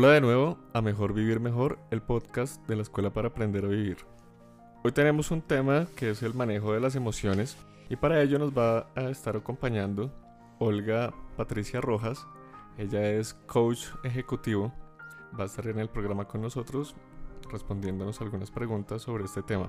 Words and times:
Hola 0.00 0.10
de 0.10 0.20
nuevo 0.20 0.58
a 0.74 0.80
Mejor 0.80 1.12
Vivir 1.12 1.40
Mejor, 1.40 1.80
el 1.90 2.02
podcast 2.02 2.64
de 2.68 2.76
la 2.76 2.82
Escuela 2.82 3.10
para 3.10 3.30
Aprender 3.30 3.64
a 3.64 3.68
Vivir. 3.68 3.96
Hoy 4.84 4.92
tenemos 4.92 5.32
un 5.32 5.42
tema 5.42 5.88
que 5.96 6.10
es 6.10 6.22
el 6.22 6.34
manejo 6.34 6.72
de 6.72 6.78
las 6.78 6.94
emociones 6.94 7.56
y 7.88 7.96
para 7.96 8.22
ello 8.22 8.38
nos 8.38 8.56
va 8.56 8.86
a 8.94 9.10
estar 9.10 9.36
acompañando 9.36 10.12
Olga 10.60 11.12
Patricia 11.36 11.80
Rojas. 11.80 12.24
Ella 12.76 13.10
es 13.10 13.34
coach 13.48 13.86
ejecutivo, 14.04 14.72
va 15.36 15.42
a 15.42 15.46
estar 15.46 15.66
en 15.66 15.80
el 15.80 15.88
programa 15.88 16.26
con 16.26 16.42
nosotros 16.42 16.94
respondiéndonos 17.50 18.20
algunas 18.20 18.52
preguntas 18.52 19.02
sobre 19.02 19.24
este 19.24 19.42
tema. 19.42 19.68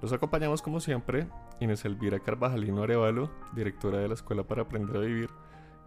Los 0.00 0.12
acompañamos 0.12 0.62
como 0.62 0.78
siempre 0.78 1.26
Inés 1.58 1.84
Elvira 1.84 2.20
Carvajalino 2.20 2.84
Arevalo, 2.84 3.28
directora 3.56 3.98
de 3.98 4.06
la 4.06 4.14
Escuela 4.14 4.44
para 4.44 4.62
Aprender 4.62 4.98
a 4.98 5.00
Vivir, 5.00 5.30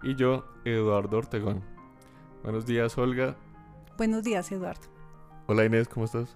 y 0.03 0.15
yo, 0.15 0.43
Eduardo 0.65 1.19
Ortegón. 1.19 1.63
Buenos 2.43 2.65
días, 2.65 2.97
Olga. 2.97 3.37
Buenos 4.01 4.23
días, 4.23 4.51
Eduardo. 4.51 4.81
Hola 5.45 5.63
Inés, 5.63 5.87
¿cómo 5.87 6.07
estás? 6.07 6.35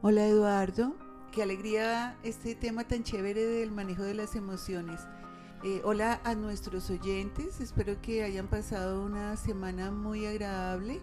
Hola 0.00 0.26
Eduardo, 0.26 0.94
qué 1.32 1.42
alegría 1.42 2.16
este 2.22 2.54
tema 2.54 2.84
tan 2.88 3.02
chévere 3.02 3.44
del 3.44 3.72
manejo 3.72 4.04
de 4.04 4.14
las 4.14 4.34
emociones. 4.36 5.06
Eh, 5.62 5.82
hola 5.84 6.18
a 6.24 6.34
nuestros 6.34 6.88
oyentes, 6.88 7.60
espero 7.60 8.00
que 8.00 8.22
hayan 8.22 8.46
pasado 8.46 9.04
una 9.04 9.36
semana 9.36 9.90
muy 9.90 10.24
agradable 10.24 11.02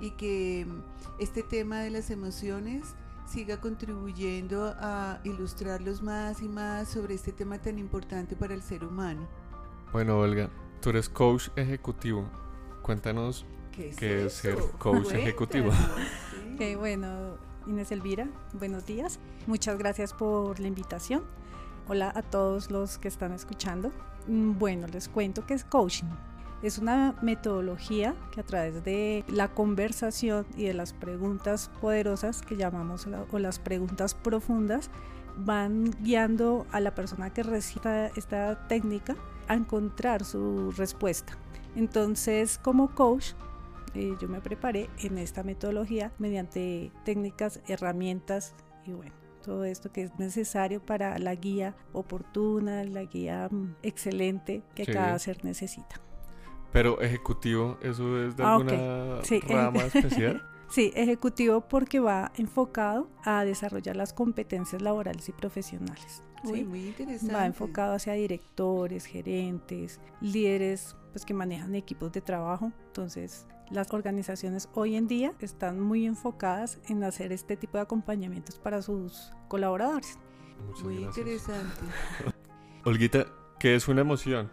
y 0.00 0.12
que 0.12 0.64
mm, 0.66 1.20
este 1.20 1.42
tema 1.42 1.80
de 1.80 1.90
las 1.90 2.08
emociones 2.08 2.94
siga 3.26 3.60
contribuyendo 3.60 4.74
a 4.78 5.20
ilustrarlos 5.24 6.00
más 6.00 6.40
y 6.40 6.48
más 6.48 6.88
sobre 6.88 7.12
este 7.12 7.32
tema 7.32 7.58
tan 7.58 7.78
importante 7.78 8.34
para 8.34 8.54
el 8.54 8.62
ser 8.62 8.82
humano. 8.82 9.28
Bueno, 9.92 10.20
Olga, 10.20 10.48
tú 10.80 10.88
eres 10.88 11.10
coach 11.10 11.50
ejecutivo. 11.54 12.24
Cuéntanos 12.80 13.44
¿Qué 13.96 14.26
es, 14.26 14.32
ser 14.32 14.58
coach 14.78 15.12
ejecutivo? 15.12 15.70
Sí. 16.58 16.74
bueno, 16.74 17.36
Inés 17.68 17.92
Elvira, 17.92 18.26
buenos 18.54 18.84
días. 18.86 19.20
Muchas 19.46 19.78
gracias 19.78 20.12
por 20.12 20.58
la 20.58 20.66
invitación. 20.66 21.22
Hola 21.86 22.12
a 22.12 22.22
todos 22.22 22.72
los 22.72 22.98
que 22.98 23.06
están 23.06 23.30
escuchando. 23.30 23.92
Mm, 24.26 24.58
bueno, 24.58 24.88
les 24.88 25.08
cuento 25.08 25.46
que 25.46 25.54
es 25.54 25.62
coaching. 25.62 26.08
Es 26.60 26.78
una 26.78 27.14
metodología 27.22 28.16
que 28.32 28.40
a 28.40 28.42
través 28.42 28.82
de 28.82 29.24
la 29.28 29.46
conversación 29.46 30.44
y 30.56 30.64
de 30.64 30.74
las 30.74 30.92
preguntas 30.92 31.70
poderosas 31.80 32.42
que 32.42 32.56
llamamos 32.56 33.06
o 33.30 33.38
las 33.38 33.60
preguntas 33.60 34.12
profundas 34.12 34.90
van 35.36 35.92
guiando 36.02 36.66
a 36.72 36.80
la 36.80 36.96
persona 36.96 37.32
que 37.32 37.44
recita 37.44 38.08
esta 38.08 38.66
técnica 38.66 39.14
a 39.46 39.54
encontrar 39.54 40.24
su 40.24 40.72
respuesta. 40.72 41.38
Entonces, 41.76 42.58
como 42.58 42.92
coach, 42.92 43.34
eh, 43.98 44.16
yo 44.20 44.28
me 44.28 44.40
preparé 44.40 44.88
en 44.98 45.18
esta 45.18 45.42
metodología 45.42 46.12
mediante 46.18 46.92
técnicas, 47.04 47.60
herramientas 47.66 48.54
y 48.86 48.92
bueno, 48.92 49.12
todo 49.42 49.64
esto 49.64 49.90
que 49.90 50.02
es 50.02 50.16
necesario 50.20 50.80
para 50.80 51.18
la 51.18 51.34
guía 51.34 51.74
oportuna, 51.92 52.84
la 52.84 53.02
guía 53.02 53.48
mm, 53.50 53.74
excelente 53.82 54.62
que 54.76 54.86
cada 54.86 55.18
ser 55.18 55.44
necesita. 55.44 56.00
Pero 56.72 57.00
ejecutivo, 57.00 57.76
¿eso 57.82 58.24
es 58.24 58.36
de 58.36 58.44
ah, 58.44 58.54
alguna 58.54 59.20
rama 59.48 59.82
especial? 59.82 60.42
Sí, 60.70 60.92
ejecutivo 60.94 61.62
porque 61.62 61.98
va 61.98 62.30
enfocado 62.36 63.08
a 63.24 63.42
desarrollar 63.42 63.96
las 63.96 64.12
competencias 64.12 64.82
laborales 64.82 65.26
y 65.30 65.32
profesionales. 65.32 66.22
muy 66.44 66.88
interesante. 66.88 67.34
Va 67.34 67.46
enfocado 67.46 67.94
hacia 67.94 68.12
directores, 68.12 69.06
gerentes, 69.06 69.98
líderes 70.20 70.94
pues 71.12 71.24
que 71.24 71.32
manejan 71.32 71.74
equipos 71.74 72.12
de 72.12 72.20
trabajo. 72.20 72.70
Entonces, 72.88 73.46
las 73.70 73.92
organizaciones 73.92 74.68
hoy 74.74 74.96
en 74.96 75.06
día 75.06 75.32
están 75.40 75.80
muy 75.80 76.06
enfocadas 76.06 76.78
en 76.88 77.04
hacer 77.04 77.32
este 77.32 77.56
tipo 77.56 77.78
de 77.78 77.82
acompañamientos 77.82 78.58
para 78.58 78.82
sus 78.82 79.32
colaboradores. 79.48 80.18
muy 80.82 80.98
interesante. 80.98 81.80
Olguita, 82.84 83.26
¿qué 83.58 83.74
es 83.74 83.88
una 83.88 84.00
emoción? 84.00 84.50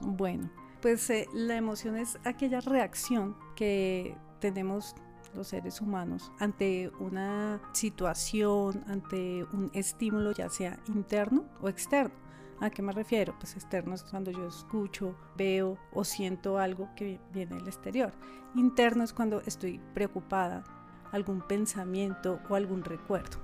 Bueno, 0.00 0.50
pues 0.80 1.08
eh, 1.10 1.26
la 1.32 1.56
emoción 1.56 1.96
es 1.96 2.18
aquella 2.24 2.60
reacción 2.60 3.36
que 3.56 4.16
tenemos 4.40 4.94
los 5.34 5.48
seres 5.48 5.80
humanos 5.80 6.32
ante 6.38 6.90
una 7.00 7.60
situación, 7.72 8.84
ante 8.86 9.44
un 9.52 9.70
estímulo, 9.74 10.32
ya 10.32 10.48
sea 10.48 10.78
interno 10.88 11.44
o 11.60 11.68
externo. 11.68 12.27
¿A 12.60 12.70
qué 12.70 12.82
me 12.82 12.92
refiero? 12.92 13.34
Pues 13.38 13.54
externo 13.54 13.94
es 13.94 14.02
cuando 14.02 14.30
yo 14.30 14.46
escucho, 14.46 15.14
veo 15.36 15.78
o 15.92 16.04
siento 16.04 16.58
algo 16.58 16.88
que 16.96 17.20
viene 17.32 17.56
del 17.56 17.68
exterior. 17.68 18.12
Interno 18.56 19.04
es 19.04 19.12
cuando 19.12 19.40
estoy 19.42 19.80
preocupada, 19.94 20.64
algún 21.12 21.40
pensamiento 21.40 22.40
o 22.48 22.54
algún 22.56 22.82
recuerdo. 22.82 23.38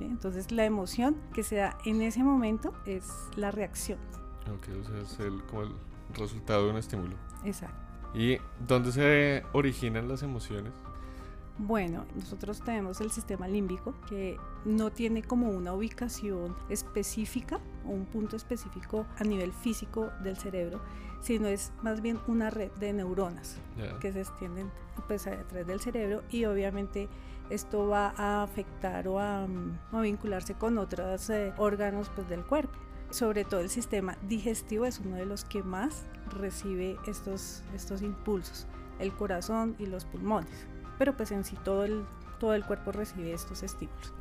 Entonces 0.00 0.50
la 0.50 0.64
emoción 0.64 1.16
que 1.34 1.42
se 1.42 1.56
da 1.56 1.76
en 1.84 2.00
ese 2.02 2.24
momento 2.24 2.72
es 2.86 3.06
la 3.36 3.50
reacción. 3.50 3.98
Ok, 4.52 4.68
o 4.80 4.84
sea, 4.84 4.98
es 5.00 5.20
el, 5.20 5.42
como 5.44 5.62
el 5.62 5.74
resultado 6.14 6.64
de 6.64 6.70
un 6.70 6.76
estímulo. 6.78 7.16
Exacto. 7.44 7.76
¿Y 8.14 8.38
dónde 8.66 8.92
se 8.92 9.44
originan 9.52 10.08
las 10.08 10.22
emociones? 10.22 10.72
Bueno, 11.58 12.06
nosotros 12.14 12.62
tenemos 12.62 13.00
el 13.02 13.10
sistema 13.10 13.46
límbico 13.46 13.94
que 14.08 14.38
no 14.64 14.90
tiene 14.90 15.22
como 15.22 15.50
una 15.50 15.74
ubicación 15.74 16.56
específica 16.70 17.60
o 17.84 17.90
un 17.90 18.06
punto 18.06 18.36
específico 18.36 19.06
a 19.18 19.24
nivel 19.24 19.52
físico 19.52 20.10
del 20.22 20.38
cerebro, 20.38 20.80
sino 21.20 21.48
es 21.48 21.72
más 21.82 22.00
bien 22.00 22.18
una 22.26 22.48
red 22.48 22.72
de 22.72 22.94
neuronas 22.94 23.58
que 24.00 24.12
se 24.12 24.20
extienden 24.20 24.70
pues, 25.06 25.26
a 25.26 25.42
través 25.44 25.66
del 25.66 25.80
cerebro 25.80 26.22
y 26.30 26.46
obviamente 26.46 27.08
esto 27.50 27.86
va 27.86 28.14
a 28.16 28.42
afectar 28.42 29.06
o 29.06 29.20
a, 29.20 29.46
mm, 29.46 30.00
vincularse 30.00 30.54
con 30.54 30.78
otros 30.78 31.28
eh, 31.28 31.52
órganos 31.58 32.10
pues, 32.14 32.28
del 32.30 32.44
cuerpo. 32.44 32.78
Sobre 33.10 33.44
todo 33.44 33.60
el 33.60 33.68
sistema 33.68 34.16
digestivo 34.26 34.86
es 34.86 34.98
uno 35.00 35.16
de 35.16 35.26
los 35.26 35.44
que 35.44 35.62
más 35.62 36.06
recibe 36.40 36.96
estos, 37.06 37.62
estos 37.74 38.00
impulsos, 38.00 38.66
el 38.98 39.12
corazón 39.12 39.76
y 39.78 39.84
los 39.84 40.06
pulmones 40.06 40.71
pero 41.02 41.16
pues 41.16 41.32
en 41.32 41.42
sí 41.42 41.56
todo 41.64 41.82
el, 41.82 42.04
todo 42.38 42.54
el 42.54 42.64
cuerpo 42.64 42.92
recibe 42.92 43.32
estos 43.32 43.64
estímulos. 43.64 44.14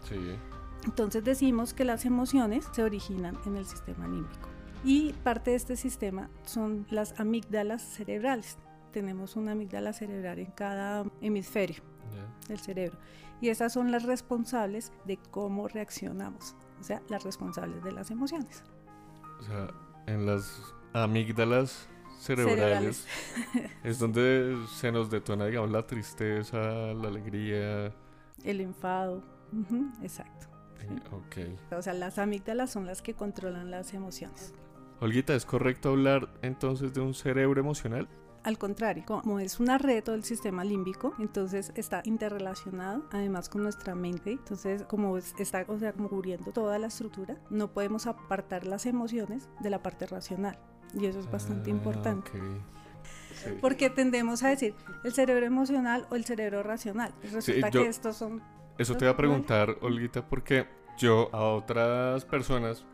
Entonces 0.84 1.24
decimos 1.24 1.75
que 1.75 1.86
las 1.86 2.06
emociones 2.06 2.68
se 2.72 2.81
originan 2.81 3.38
en 3.46 3.56
el 3.56 3.68
sistema 3.68 4.08
límbico 4.08 4.50
y 4.84 5.14
parte 5.14 5.52
de 5.52 5.58
este 5.58 5.75
sistema 5.75 6.31
son 6.44 6.88
las 6.90 7.19
amígdalas 7.19 7.84
cerebrales. 7.84 8.58
Tenemos 8.92 9.36
una 9.36 9.52
amígdala 9.52 9.94
cerebral 9.94 10.40
en 10.40 10.50
cada 10.50 11.06
hemisferio 11.22 11.84
del 12.47 12.58
cerebro 12.58 12.98
y 13.42 13.50
esas 13.50 13.74
son 13.74 13.92
las 13.92 14.02
responsables 14.02 14.92
de 15.06 15.18
cómo 15.30 15.68
reaccionamos, 15.68 16.56
o 16.80 16.84
sea, 16.84 17.03
las 17.09 17.24
responsables 17.24 17.84
de 17.84 17.92
las 17.92 18.09
emociones. 18.09 18.63
O 19.40 19.44
sea, 19.44 19.68
en 20.08 20.25
las 20.25 20.74
amígdalas 20.94 21.88
cerebrales, 22.22 23.08
es 23.84 24.00
donde 24.00 24.58
se 24.70 24.92
nos 24.92 25.09
detona, 25.09 25.46
digamos, 25.46 25.72
la 25.72 25.86
tristeza, 25.86 26.58
la 26.58 27.08
alegría. 27.08 27.94
El 28.44 28.62
enfado, 28.62 29.24
exacto. 30.02 30.48
O 31.72 31.81
sea, 31.81 31.94
las 31.94 32.18
amígdalas 32.18 32.72
son 32.72 32.86
las 32.86 33.02
que 33.02 33.14
controlan 33.14 33.72
las 33.72 33.94
emociones. 33.94 34.54
Olguita, 35.00 35.36
¿es 35.36 35.46
correcto 35.46 35.90
hablar 35.90 36.30
entonces 36.42 36.94
de 36.94 37.02
un 37.02 37.14
cerebro 37.14 37.60
emocional? 37.60 38.08
Al 38.44 38.58
contrario, 38.58 39.04
como 39.06 39.40
es 39.40 39.60
una 39.60 39.78
red 39.78 40.04
del 40.04 40.24
sistema 40.24 40.64
límbico, 40.64 41.14
entonces 41.20 41.72
está 41.76 42.02
interrelacionado 42.06 43.08
además 43.12 43.50
con 43.50 43.62
nuestra 43.62 43.94
mente. 43.94 44.31
Entonces, 44.31 44.84
como 44.84 45.16
está 45.18 45.66
o 45.68 45.78
sea, 45.78 45.94
como 45.94 46.10
cubriendo 46.10 46.51
toda 46.51 46.80
la 46.80 46.88
estructura, 46.88 47.38
no 47.51 47.72
podemos 47.72 48.07
apartar 48.07 48.66
las 48.66 48.88
emociones 48.88 49.48
de 49.60 49.69
la 49.69 49.84
parte 49.84 50.07
racional. 50.07 50.57
Y 50.94 51.06
eso 51.06 51.20
es 51.20 51.30
bastante 51.30 51.70
ah, 51.70 51.74
importante. 51.74 52.32
Porque 53.60 53.90
tendemos 53.90 54.44
a 54.44 54.50
decir 54.50 54.76
el 55.04 55.14
cerebro 55.14 55.46
emocional 55.46 56.06
o 56.10 56.16
el 56.16 56.26
cerebro 56.26 56.64
racional. 56.64 57.14
Resulta 57.32 57.72
que 57.72 57.88
estos 57.88 58.18
son... 58.18 58.42
Eso 58.78 58.96
te 58.96 59.06
iba 59.06 59.12
a 59.12 59.18
preguntar, 59.18 59.78
Olguita, 59.82 60.28
porque 60.28 60.68
yo 60.98 61.30
a 61.34 61.42
otras 61.42 62.26
personas 62.26 62.86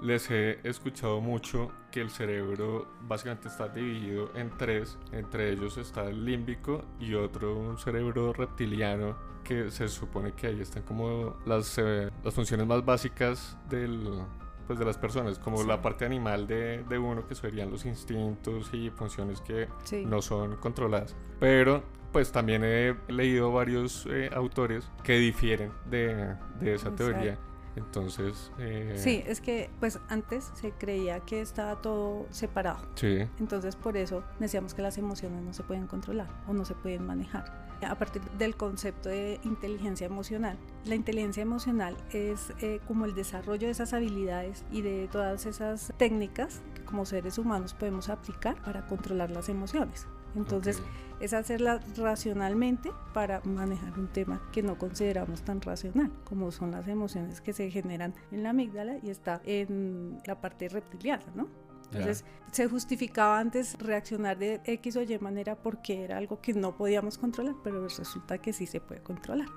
les 0.00 0.30
he 0.30 0.60
escuchado 0.64 1.20
mucho 1.20 1.70
que 1.90 2.00
el 2.00 2.10
cerebro 2.10 2.86
básicamente 3.02 3.48
está 3.48 3.68
dividido 3.68 4.34
en 4.34 4.50
tres. 4.56 4.98
Entre 5.12 5.50
ellos 5.50 5.76
está 5.76 6.04
el 6.04 6.24
límbico 6.24 6.84
y 6.98 7.14
otro 7.14 7.56
un 7.56 7.78
cerebro 7.78 8.32
reptiliano 8.32 9.16
que 9.44 9.70
se 9.70 9.88
supone 9.88 10.32
que 10.32 10.46
ahí 10.46 10.60
están 10.60 10.82
como 10.84 11.36
las, 11.44 11.76
eh, 11.78 12.10
las 12.22 12.34
funciones 12.34 12.66
más 12.66 12.84
básicas 12.84 13.56
del, 13.68 14.22
pues, 14.70 14.78
de 14.78 14.84
las 14.84 14.98
personas, 14.98 15.40
como 15.40 15.64
la 15.64 15.82
parte 15.82 16.04
animal 16.04 16.46
de, 16.46 16.84
de, 16.88 16.96
uno, 16.96 17.26
que 17.26 17.34
serían 17.34 17.72
los 17.72 17.84
instintos 17.86 18.72
y 18.72 18.88
funciones 18.90 19.40
que 19.40 19.66
no 20.06 20.22
son 20.22 20.58
controladas. 20.58 21.16
Pero 21.40 21.82
pues 22.12 22.30
también 22.30 22.62
he 22.62 22.94
leído 23.08 23.50
varios 23.50 24.06
eh, 24.08 24.30
autores 24.32 24.88
que 25.02 25.18
difieren 25.18 25.72
de, 25.86 26.36
de 26.60 26.74
esa 26.74 26.94
teoría 26.94 27.36
Entonces... 27.74 28.52
Eh, 28.60 28.94
sí, 28.96 29.24
es 29.26 29.40
que 29.40 29.70
pues 29.80 29.98
antes 30.08 30.52
se 30.54 30.70
creía 30.70 31.18
que 31.18 31.40
estaba 31.40 31.82
todo 31.82 32.28
separado. 32.30 32.86
Sí. 32.94 33.26
Entonces 33.40 33.74
por 33.74 33.96
eso 33.96 34.22
decíamos 34.38 34.72
que 34.72 34.82
las 34.82 34.98
emociones 34.98 35.42
no 35.42 35.52
se 35.52 35.64
pueden 35.64 35.88
controlar 35.88 36.28
o 36.46 36.52
no 36.52 36.64
se 36.64 36.76
pueden 36.76 37.04
manejar 37.04 37.69
a 37.82 37.94
partir 37.96 38.22
del 38.38 38.56
concepto 38.56 39.08
de 39.08 39.40
inteligencia 39.44 40.06
emocional. 40.06 40.58
La 40.84 40.94
inteligencia 40.94 41.42
emocional 41.42 41.96
es 42.12 42.52
eh, 42.60 42.80
como 42.86 43.04
el 43.04 43.14
desarrollo 43.14 43.66
de 43.66 43.72
esas 43.72 43.92
habilidades 43.92 44.64
y 44.70 44.82
de 44.82 45.08
todas 45.10 45.46
esas 45.46 45.92
técnicas 45.96 46.62
que 46.74 46.84
como 46.84 47.04
seres 47.04 47.38
humanos 47.38 47.74
podemos 47.74 48.08
aplicar 48.08 48.60
para 48.62 48.86
controlar 48.86 49.30
las 49.30 49.48
emociones. 49.48 50.06
Entonces 50.36 50.80
es 51.20 51.32
hacerla 51.34 51.80
racionalmente 51.96 52.92
para 53.12 53.40
manejar 53.44 53.98
un 53.98 54.08
tema 54.08 54.40
que 54.52 54.62
no 54.62 54.78
consideramos 54.78 55.42
tan 55.42 55.60
racional, 55.60 56.10
como 56.24 56.50
son 56.50 56.70
las 56.70 56.88
emociones 56.88 57.40
que 57.40 57.52
se 57.52 57.70
generan 57.70 58.14
en 58.30 58.42
la 58.42 58.50
amígdala 58.50 58.98
y 59.02 59.10
está 59.10 59.40
en 59.44 60.18
la 60.26 60.40
parte 60.40 60.68
reptiliana, 60.68 61.24
¿no? 61.34 61.48
Entonces 61.92 62.24
se 62.52 62.68
justificaba 62.68 63.38
antes 63.38 63.78
reaccionar 63.78 64.38
de 64.38 64.60
X 64.64 64.96
o 64.96 65.02
Y 65.02 65.18
manera 65.18 65.56
porque 65.56 66.04
era 66.04 66.18
algo 66.18 66.40
que 66.40 66.54
no 66.54 66.76
podíamos 66.76 67.18
controlar, 67.18 67.54
pero 67.62 67.86
resulta 67.86 68.38
que 68.38 68.52
sí 68.52 68.66
se 68.66 68.80
puede 68.80 69.02
controlar. 69.02 69.48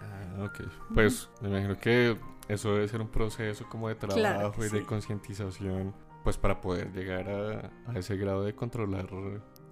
Ah, 0.00 0.44
ok. 0.44 0.68
Pues 0.94 1.28
me 1.40 1.48
imagino 1.48 1.78
que 1.78 2.16
eso 2.48 2.74
debe 2.74 2.88
ser 2.88 3.00
un 3.00 3.08
proceso 3.08 3.66
como 3.68 3.88
de 3.88 3.94
trabajo 3.94 4.64
y 4.64 4.68
de 4.68 4.84
concientización, 4.84 5.94
pues 6.22 6.38
para 6.38 6.60
poder 6.60 6.92
llegar 6.92 7.28
a, 7.28 7.98
ese 7.98 8.16
grado 8.16 8.44
de 8.44 8.54
controlar 8.54 9.08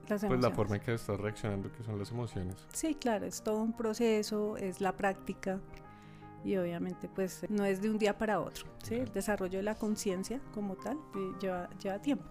pues 0.07 0.23
la 0.23 0.51
forma 0.51 0.77
en 0.77 0.83
que 0.83 0.95
estás 0.95 1.19
reaccionando, 1.19 1.73
que 1.73 1.83
son 1.83 1.99
las 1.99 2.11
emociones. 2.11 2.57
Sí, 2.73 2.95
claro, 2.95 3.27
es 3.27 3.43
todo 3.43 3.63
un 3.63 3.75
proceso, 3.75 4.57
es 4.57 4.81
la 4.81 4.97
práctica 4.97 5.61
y 6.45 6.57
obviamente 6.57 7.09
pues 7.09 7.47
no 7.49 7.65
es 7.65 7.81
de 7.83 7.91
un 7.91 7.99
día 7.99 8.19
para 8.19 8.41
otro. 8.41 8.67
¿sí? 8.83 8.97
El 8.97 9.13
desarrollo 9.13 9.59
de 9.59 9.63
la 9.63 9.75
conciencia 9.75 10.41
como 10.55 10.77
tal 10.77 10.99
eh, 11.15 11.33
lleva, 11.41 11.69
lleva 11.83 12.01
tiempo. 12.01 12.25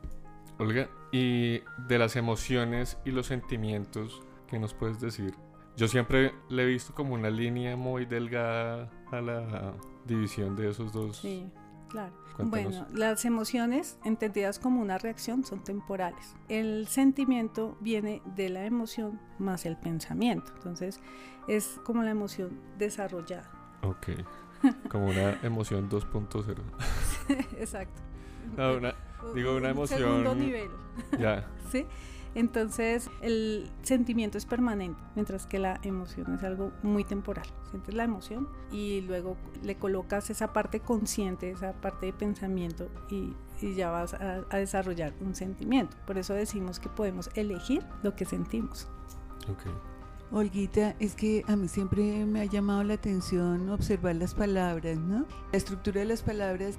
Olga, 0.58 0.90
y 1.12 1.62
de 1.88 1.98
las 1.98 2.16
emociones 2.16 2.98
y 3.04 3.12
los 3.12 3.28
sentimientos, 3.28 4.22
¿qué 4.48 4.60
nos 4.60 4.74
puedes 4.74 5.00
decir? 5.00 5.34
Yo 5.76 5.88
siempre 5.88 6.34
le 6.50 6.64
he 6.64 6.66
visto 6.66 6.94
como 6.94 7.14
una 7.14 7.30
línea 7.30 7.76
muy 7.76 8.06
delgada 8.06 8.90
a 9.12 9.22
la 9.22 9.74
división 10.06 10.56
de 10.56 10.70
esos 10.70 10.92
dos. 10.92 11.18
Sí, 11.18 11.50
claro. 11.90 12.14
Bueno, 12.38 12.88
las 12.94 13.26
emociones, 13.26 13.98
entendidas 14.04 14.60
como 14.60 14.82
una 14.82 14.98
reacción, 14.98 15.44
son 15.44 15.64
temporales. 15.64 16.36
El 16.50 16.88
sentimiento 16.88 17.78
viene 17.82 18.22
de 18.36 18.50
la 18.50 18.66
emoción 18.66 19.20
más 19.40 19.66
el 19.66 19.78
pensamiento. 19.78 20.52
Entonces, 20.56 21.00
es 21.48 21.80
como 21.84 22.04
la 22.04 22.12
emoción 22.12 22.60
desarrollada. 22.78 23.61
Ok. 23.84 24.10
Como 24.90 25.08
una 25.08 25.40
emoción 25.42 25.90
2.0. 25.90 26.58
Exacto. 27.58 28.02
digo, 29.34 29.56
una 29.56 29.70
emoción. 29.70 30.00
Segundo 30.00 30.36
nivel. 30.36 30.70
Ya. 31.20 31.48
sí. 31.72 31.86
Entonces, 32.34 33.10
el 33.22 33.70
sentimiento 33.82 34.38
es 34.38 34.46
permanente, 34.46 35.02
mientras 35.16 35.46
que 35.46 35.60
la 35.60 35.82
emoción 35.84 36.34
es 36.36 36.44
algo 36.44 36.72
muy 36.82 37.04
temporal. 37.04 37.46
Sientes 37.70 37.94
la 37.94 38.06
emoción 38.06 38.48
y 38.72 39.02
luego 39.02 39.36
le 39.64 39.76
colocas 39.76 40.30
esa 40.30 40.54
parte 40.54 40.80
consciente, 40.80 41.52
esa 41.52 41.74
parte 41.74 42.06
de 42.06 42.14
pensamiento 42.14 42.88
y, 43.10 43.36
y 43.62 43.74
ya 43.76 43.90
vas 43.90 44.14
a, 44.14 44.46
a, 44.50 44.58
desarrollar 44.58 45.14
un 45.20 45.36
sentimiento. 45.36 45.98
Por 46.08 46.18
eso 46.18 46.34
decimos 46.34 46.80
que 46.80 46.88
podemos 46.88 47.30
elegir 47.36 47.84
lo 48.02 48.16
que 48.16 48.24
sentimos. 48.24 48.88
Okay. 49.50 49.91
Olguita, 50.34 50.96
es 51.00 51.14
que 51.14 51.44
a 51.50 51.58
mí 51.58 51.68
siempre 51.68 52.26
me 52.26 52.40
ha 52.40 52.46
llamado 52.46 52.84
la 52.86 52.94
atención 52.94 53.70
observar 53.70 54.16
las 54.16 54.34
palabras, 54.34 54.98
¿no? 54.98 55.26
La 55.52 55.58
estructura 55.58 56.00
de 56.00 56.08
las 56.08 56.22
palabras 56.22 56.78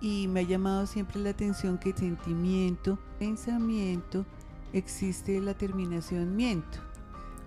y 0.00 0.28
me 0.28 0.40
ha 0.40 0.44
llamado 0.44 0.86
siempre 0.86 1.20
la 1.20 1.30
atención 1.30 1.76
que 1.76 1.92
sentimiento, 1.92 2.98
pensamiento, 3.18 4.24
existe 4.72 5.40
la 5.42 5.52
terminación 5.52 6.36
miento, 6.36 6.78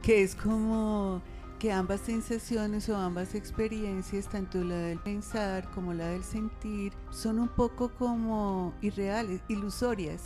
que 0.04 0.22
es 0.22 0.36
como 0.36 1.22
que 1.58 1.72
ambas 1.72 2.02
sensaciones 2.02 2.88
o 2.88 2.96
ambas 2.96 3.34
experiencias, 3.34 4.30
tanto 4.30 4.64
la 4.64 4.76
del 4.76 5.00
pensar 5.00 5.70
como 5.72 5.94
la 5.94 6.10
del 6.10 6.24
sentir, 6.24 6.94
son 7.10 7.40
un 7.40 7.50
poco 7.50 7.90
como 7.90 8.74
irreales, 8.82 9.42
ilusorias. 9.48 10.26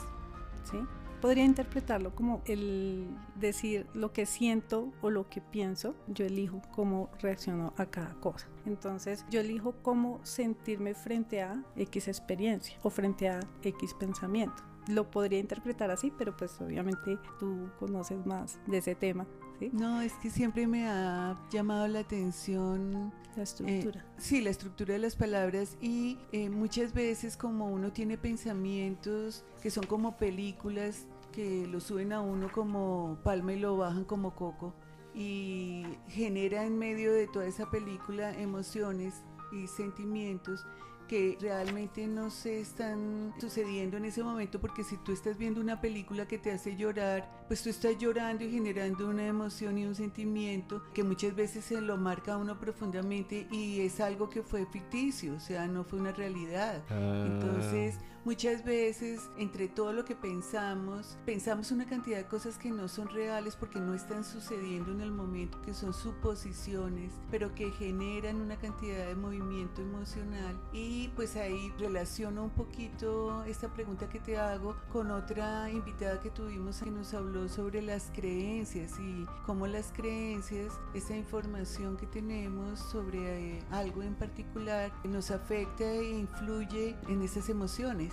¿Sí? 0.69 0.77
Podría 1.23 1.45
interpretarlo 1.45 2.13
como 2.13 2.41
el 2.47 3.07
decir 3.39 3.87
lo 3.93 4.11
que 4.11 4.25
siento 4.25 4.91
o 5.01 5.09
lo 5.09 5.29
que 5.29 5.39
pienso, 5.39 5.95
yo 6.09 6.25
elijo 6.25 6.61
cómo 6.75 7.09
reacciono 7.21 7.73
a 7.77 7.85
cada 7.85 8.13
cosa. 8.15 8.45
Entonces 8.65 9.25
yo 9.29 9.39
elijo 9.39 9.73
cómo 9.83 10.19
sentirme 10.23 10.93
frente 10.93 11.41
a 11.41 11.63
X 11.77 12.09
experiencia 12.09 12.77
o 12.83 12.89
frente 12.89 13.29
a 13.29 13.39
X 13.61 13.93
pensamiento. 13.93 14.61
Lo 14.89 15.09
podría 15.09 15.39
interpretar 15.39 15.91
así, 15.91 16.11
pero 16.17 16.35
pues 16.35 16.59
obviamente 16.59 17.17
tú 17.39 17.69
conoces 17.79 18.25
más 18.25 18.59
de 18.67 18.79
ese 18.79 18.93
tema. 18.93 19.25
¿sí? 19.61 19.69
No, 19.71 20.01
es 20.01 20.11
que 20.15 20.29
siempre 20.29 20.67
me 20.67 20.89
ha 20.89 21.39
llamado 21.49 21.87
la 21.87 21.99
atención 21.99 23.13
la 23.35 23.43
estructura. 23.43 24.01
Eh, 24.01 24.13
sí, 24.17 24.41
la 24.41 24.49
estructura 24.49 24.93
de 24.93 24.99
las 24.99 25.15
palabras 25.15 25.77
y 25.81 26.17
eh, 26.31 26.49
muchas 26.49 26.93
veces 26.93 27.37
como 27.37 27.67
uno 27.67 27.91
tiene 27.91 28.17
pensamientos 28.17 29.43
que 29.61 29.71
son 29.71 29.85
como 29.85 30.17
películas 30.17 31.07
que 31.33 31.67
lo 31.67 31.81
suben 31.81 32.13
a 32.13 32.21
uno 32.21 32.49
como 32.49 33.17
palma 33.23 33.51
y 33.51 33.59
lo 33.59 33.75
bajan 33.75 34.05
como 34.05 34.33
coco 34.35 34.73
y 35.13 35.83
genera 36.07 36.63
en 36.65 36.77
medio 36.77 37.11
de 37.11 37.27
toda 37.27 37.45
esa 37.45 37.69
película 37.69 38.31
emociones 38.39 39.23
y 39.51 39.67
sentimientos 39.67 40.65
que 41.07 41.37
realmente 41.39 42.07
no 42.07 42.29
se 42.29 42.61
están 42.61 43.33
sucediendo 43.39 43.97
en 43.97 44.05
ese 44.05 44.23
momento 44.23 44.59
porque 44.59 44.83
si 44.83 44.97
tú 44.97 45.11
estás 45.11 45.37
viendo 45.37 45.59
una 45.59 45.81
película 45.81 46.27
que 46.27 46.37
te 46.37 46.51
hace 46.51 46.75
llorar, 46.75 47.29
pues 47.47 47.61
tú 47.61 47.69
estás 47.69 47.97
llorando 47.97 48.43
y 48.43 48.51
generando 48.51 49.09
una 49.09 49.27
emoción 49.27 49.77
y 49.77 49.85
un 49.85 49.95
sentimiento 49.95 50.81
que 50.93 51.03
muchas 51.03 51.35
veces 51.35 51.65
se 51.65 51.81
lo 51.81 51.97
marca 51.97 52.33
a 52.33 52.37
uno 52.37 52.59
profundamente 52.59 53.47
y 53.51 53.81
es 53.81 53.99
algo 53.99 54.29
que 54.29 54.41
fue 54.41 54.65
ficticio, 54.65 55.35
o 55.35 55.39
sea, 55.39 55.67
no 55.67 55.83
fue 55.83 55.99
una 55.99 56.13
realidad. 56.13 56.81
Ah. 56.89 57.25
Entonces, 57.27 57.99
Muchas 58.25 58.63
veces, 58.63 59.29
entre 59.37 59.67
todo 59.67 59.91
lo 59.91 60.05
que 60.05 60.15
pensamos, 60.15 61.17
pensamos 61.25 61.71
una 61.71 61.85
cantidad 61.85 62.15
de 62.15 62.25
cosas 62.25 62.57
que 62.57 62.71
no 62.71 62.87
son 62.87 63.09
reales 63.09 63.57
porque 63.57 63.81
no 63.81 63.93
están 63.93 64.23
sucediendo 64.23 64.93
en 64.93 65.01
el 65.01 65.11
momento, 65.11 65.61
que 65.61 65.73
son 65.73 65.93
suposiciones, 65.93 67.11
pero 67.29 67.53
que 67.53 67.69
generan 67.71 68.39
una 68.39 68.55
cantidad 68.55 69.07
de 69.07 69.15
movimiento 69.15 69.81
emocional. 69.81 70.57
Y 70.71 71.09
pues 71.17 71.35
ahí 71.35 71.73
relaciono 71.77 72.45
un 72.45 72.51
poquito 72.51 73.43
esta 73.43 73.73
pregunta 73.73 74.07
que 74.07 74.21
te 74.21 74.37
hago 74.37 74.77
con 74.89 75.11
otra 75.11 75.69
invitada 75.69 76.21
que 76.21 76.29
tuvimos 76.29 76.79
que 76.81 76.91
nos 76.91 77.13
habló 77.13 77.49
sobre 77.49 77.81
las 77.81 78.09
creencias 78.15 78.97
y 79.01 79.25
cómo 79.45 79.67
las 79.67 79.91
creencias, 79.91 80.71
esa 80.93 81.13
información 81.17 81.97
que 81.97 82.07
tenemos 82.07 82.79
sobre 82.79 83.57
eh, 83.57 83.63
algo 83.69 84.01
en 84.01 84.15
particular, 84.15 84.93
nos 85.03 85.29
afecta 85.29 85.83
e 85.83 86.19
influye 86.19 86.95
en 87.09 87.21
esas 87.21 87.49
emociones. 87.49 88.12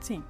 Sí. 0.00 0.22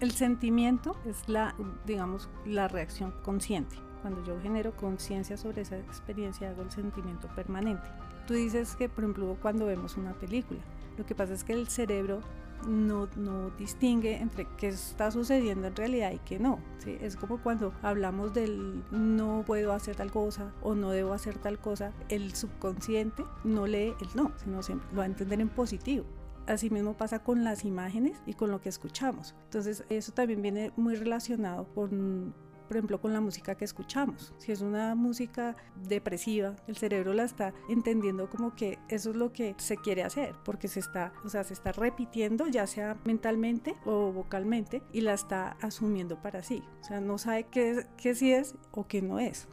El 0.00 0.10
sentimiento 0.10 0.96
es 1.06 1.28
la, 1.28 1.54
digamos, 1.86 2.28
la 2.44 2.68
reacción 2.68 3.14
consciente. 3.22 3.76
Cuando 4.02 4.22
yo 4.24 4.38
genero 4.40 4.76
conciencia 4.76 5.36
sobre 5.36 5.62
esa 5.62 5.78
experiencia, 5.78 6.50
hago 6.50 6.62
el 6.62 6.70
sentimiento 6.70 7.28
permanente. 7.28 7.88
Tú 8.26 8.34
dices 8.34 8.76
que, 8.76 8.88
por 8.88 9.04
ejemplo, 9.04 9.36
cuando 9.40 9.66
vemos 9.66 9.96
una 9.96 10.12
película, 10.14 10.60
lo 10.98 11.06
que 11.06 11.14
pasa 11.14 11.32
es 11.32 11.44
que 11.44 11.52
el 11.52 11.68
cerebro 11.68 12.20
no, 12.66 13.08
no, 13.16 13.50
distingue 13.58 14.16
entre 14.16 14.46
qué 14.56 14.68
está 14.68 15.10
sucediendo 15.10 15.66
en 15.66 15.76
realidad 15.76 16.12
y 16.12 16.18
qué 16.18 16.38
no. 16.38 16.58
¿sí? 16.78 16.96
Es 17.00 17.16
como 17.16 17.38
cuando 17.38 17.72
hablamos 17.82 18.32
del 18.32 18.82
no 18.90 19.44
puedo 19.46 19.72
hacer 19.72 19.96
tal 19.96 20.10
cosa 20.10 20.52
o 20.62 20.74
no 20.74 20.90
debo 20.90 21.12
hacer 21.12 21.38
tal 21.38 21.58
cosa, 21.58 21.92
el 22.08 22.34
subconsciente 22.34 23.24
no 23.42 23.66
lee 23.66 23.94
el 24.00 24.08
no, 24.14 24.32
sino 24.42 24.62
siempre 24.62 24.88
lo 24.92 24.98
va 24.98 25.04
a 25.04 25.06
entender 25.06 25.40
en 25.40 25.48
positivo. 25.48 26.04
Asimismo 26.46 26.94
pasa 26.94 27.20
con 27.20 27.44
las 27.44 27.64
imágenes 27.64 28.20
y 28.26 28.34
con 28.34 28.50
lo 28.50 28.60
que 28.60 28.68
escuchamos. 28.68 29.34
Entonces 29.44 29.84
eso 29.88 30.12
también 30.12 30.42
viene 30.42 30.72
muy 30.76 30.94
relacionado 30.94 31.66
con, 31.74 32.34
por 32.68 32.76
ejemplo, 32.76 33.00
con 33.00 33.12
la 33.12 33.20
música 33.20 33.54
que 33.54 33.64
escuchamos. 33.64 34.34
Si 34.38 34.52
es 34.52 34.60
una 34.60 34.94
música 34.94 35.56
depresiva, 35.88 36.56
el 36.66 36.76
cerebro 36.76 37.14
la 37.14 37.24
está 37.24 37.54
entendiendo 37.68 38.28
como 38.28 38.54
que 38.54 38.78
eso 38.88 39.10
es 39.10 39.16
lo 39.16 39.32
que 39.32 39.54
se 39.58 39.76
quiere 39.76 40.02
hacer, 40.02 40.34
porque 40.44 40.68
se 40.68 40.80
está, 40.80 41.12
o 41.24 41.28
sea, 41.28 41.44
se 41.44 41.54
está 41.54 41.72
repitiendo, 41.72 42.46
ya 42.46 42.66
sea 42.66 42.98
mentalmente 43.04 43.76
o 43.84 44.12
vocalmente, 44.12 44.82
y 44.92 45.00
la 45.00 45.14
está 45.14 45.56
asumiendo 45.60 46.20
para 46.20 46.42
sí. 46.42 46.62
O 46.80 46.84
sea, 46.84 47.00
no 47.00 47.18
sabe 47.18 47.44
qué, 47.44 47.86
qué 47.96 48.14
sí 48.14 48.32
es 48.32 48.54
o 48.70 48.86
qué 48.86 49.02
no 49.02 49.18
es. 49.18 49.48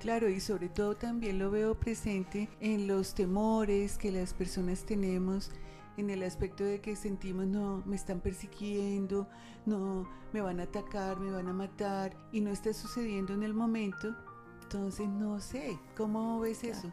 Claro, 0.00 0.28
y 0.28 0.38
sobre 0.38 0.68
todo 0.68 0.94
también 0.94 1.38
lo 1.38 1.50
veo 1.50 1.74
presente 1.74 2.48
en 2.60 2.86
los 2.86 3.14
temores 3.14 3.98
que 3.98 4.12
las 4.12 4.32
personas 4.32 4.84
tenemos 4.84 5.50
en 5.98 6.10
el 6.10 6.22
aspecto 6.22 6.64
de 6.64 6.80
que 6.80 6.96
sentimos, 6.96 7.46
no, 7.46 7.82
me 7.84 7.96
están 7.96 8.20
persiguiendo, 8.20 9.28
no, 9.66 10.08
me 10.32 10.40
van 10.40 10.60
a 10.60 10.62
atacar, 10.62 11.18
me 11.18 11.30
van 11.30 11.48
a 11.48 11.52
matar, 11.52 12.16
y 12.32 12.40
no 12.40 12.50
está 12.50 12.72
sucediendo 12.72 13.34
en 13.34 13.42
el 13.42 13.52
momento, 13.52 14.14
entonces 14.62 15.08
no 15.08 15.40
sé, 15.40 15.78
¿cómo 15.96 16.38
ves 16.40 16.62
eso? 16.62 16.90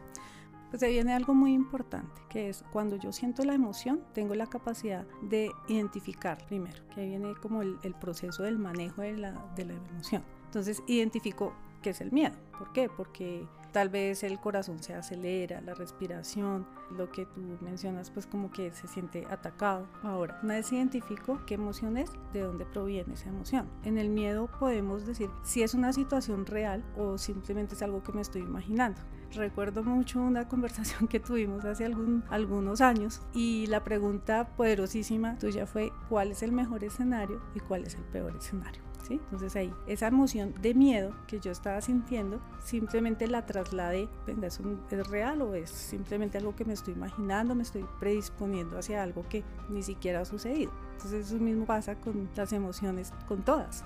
Pues 0.70 0.82
ahí 0.82 0.94
viene 0.94 1.14
algo 1.14 1.34
muy 1.34 1.52
importante, 1.52 2.20
que 2.28 2.48
es 2.48 2.64
cuando 2.72 2.96
yo 2.96 3.12
siento 3.12 3.44
la 3.44 3.54
emoción, 3.54 4.00
tengo 4.12 4.34
la 4.34 4.48
capacidad 4.48 5.06
de 5.22 5.52
identificar 5.68 6.44
primero, 6.46 6.82
que 6.92 7.02
ahí 7.02 7.08
viene 7.10 7.34
como 7.40 7.62
el, 7.62 7.78
el 7.84 7.94
proceso 7.94 8.42
del 8.42 8.58
manejo 8.58 9.02
de 9.02 9.16
la, 9.16 9.32
de 9.54 9.66
la 9.66 9.74
emoción. 9.74 10.24
Entonces 10.46 10.82
identifico 10.88 11.52
qué 11.80 11.90
es 11.90 12.00
el 12.00 12.10
miedo. 12.10 12.34
¿Por 12.58 12.72
qué? 12.72 12.88
Porque 12.88 13.46
tal 13.76 13.90
vez 13.90 14.22
el 14.22 14.40
corazón 14.40 14.82
se 14.82 14.94
acelera, 14.94 15.60
la 15.60 15.74
respiración, 15.74 16.66
lo 16.96 17.12
que 17.12 17.26
tú 17.26 17.58
mencionas, 17.60 18.10
pues 18.10 18.26
como 18.26 18.50
que 18.50 18.72
se 18.72 18.88
siente 18.88 19.26
atacado. 19.28 19.86
Ahora, 20.02 20.40
una 20.42 20.54
vez 20.54 20.72
identifico 20.72 21.44
qué 21.44 21.56
emoción 21.56 21.98
es, 21.98 22.10
de 22.32 22.40
dónde 22.40 22.64
proviene 22.64 23.12
esa 23.12 23.28
emoción. 23.28 23.68
En 23.84 23.98
el 23.98 24.08
miedo 24.08 24.48
podemos 24.58 25.04
decir 25.04 25.28
si 25.42 25.62
es 25.62 25.74
una 25.74 25.92
situación 25.92 26.46
real 26.46 26.82
o 26.96 27.18
simplemente 27.18 27.74
es 27.74 27.82
algo 27.82 28.02
que 28.02 28.12
me 28.12 28.22
estoy 28.22 28.40
imaginando. 28.40 29.02
Recuerdo 29.34 29.82
mucho 29.82 30.22
una 30.22 30.48
conversación 30.48 31.06
que 31.06 31.20
tuvimos 31.20 31.66
hace 31.66 31.84
algunos 31.84 32.80
años 32.80 33.20
y 33.34 33.66
la 33.66 33.84
pregunta 33.84 34.56
poderosísima 34.56 35.36
tuya 35.36 35.66
fue 35.66 35.92
¿cuál 36.08 36.30
es 36.30 36.42
el 36.42 36.52
mejor 36.52 36.82
escenario 36.82 37.42
y 37.54 37.60
cuál 37.60 37.84
es 37.84 37.94
el 37.94 38.04
peor 38.04 38.34
escenario? 38.36 38.85
Entonces 39.14 39.56
ahí, 39.56 39.72
esa 39.86 40.08
emoción 40.08 40.54
de 40.60 40.74
miedo 40.74 41.14
que 41.26 41.40
yo 41.40 41.50
estaba 41.50 41.80
sintiendo, 41.80 42.40
simplemente 42.64 43.26
la 43.26 43.46
trasladé, 43.46 44.08
venga, 44.26 44.48
¿es, 44.48 44.60
¿es 44.90 45.06
real 45.08 45.42
o 45.42 45.54
es 45.54 45.70
simplemente 45.70 46.38
algo 46.38 46.54
que 46.54 46.64
me 46.64 46.74
estoy 46.74 46.94
imaginando, 46.94 47.54
me 47.54 47.62
estoy 47.62 47.86
predisponiendo 47.98 48.78
hacia 48.78 49.02
algo 49.02 49.26
que 49.28 49.44
ni 49.68 49.82
siquiera 49.82 50.20
ha 50.20 50.24
sucedido? 50.24 50.72
Entonces 50.92 51.26
eso 51.26 51.36
mismo 51.36 51.64
pasa 51.64 51.94
con 51.96 52.28
las 52.36 52.52
emociones, 52.52 53.12
con 53.28 53.42
todas. 53.42 53.84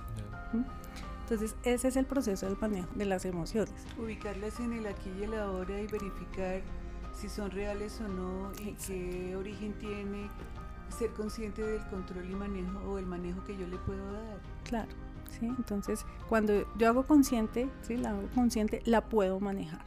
Entonces, 1.23 1.55
ese 1.63 1.87
es 1.87 1.95
el 1.95 2.05
proceso 2.05 2.45
del 2.45 2.57
manejo 2.59 2.89
de 2.93 3.05
las 3.05 3.23
emociones. 3.23 3.73
Ubicarlas 3.97 4.59
en 4.59 4.73
el 4.73 4.85
aquí 4.85 5.09
y 5.17 5.23
el 5.23 5.33
ahora 5.35 5.79
y 5.79 5.87
verificar 5.87 6.61
si 7.13 7.29
son 7.29 7.51
reales 7.51 8.01
o 8.01 8.07
no 8.07 8.51
y 8.59 8.73
qué 8.73 9.35
origen 9.35 9.73
tiene, 9.79 10.29
ser 10.89 11.11
consciente 11.11 11.61
del 11.61 11.85
control 11.87 12.29
y 12.29 12.35
manejo 12.35 12.79
o 12.79 12.97
el 12.97 13.05
manejo 13.05 13.43
que 13.45 13.55
yo 13.55 13.67
le 13.67 13.77
puedo 13.77 14.11
dar. 14.11 14.41
Claro. 14.63 14.89
¿Sí? 15.39 15.45
Entonces, 15.45 16.05
cuando 16.29 16.53
yo 16.77 16.87
hago 16.87 17.05
consciente, 17.05 17.69
¿sí? 17.81 17.97
la 17.97 18.11
hago 18.11 18.27
consciente, 18.35 18.81
la 18.85 19.09
puedo 19.09 19.39
manejar. 19.39 19.85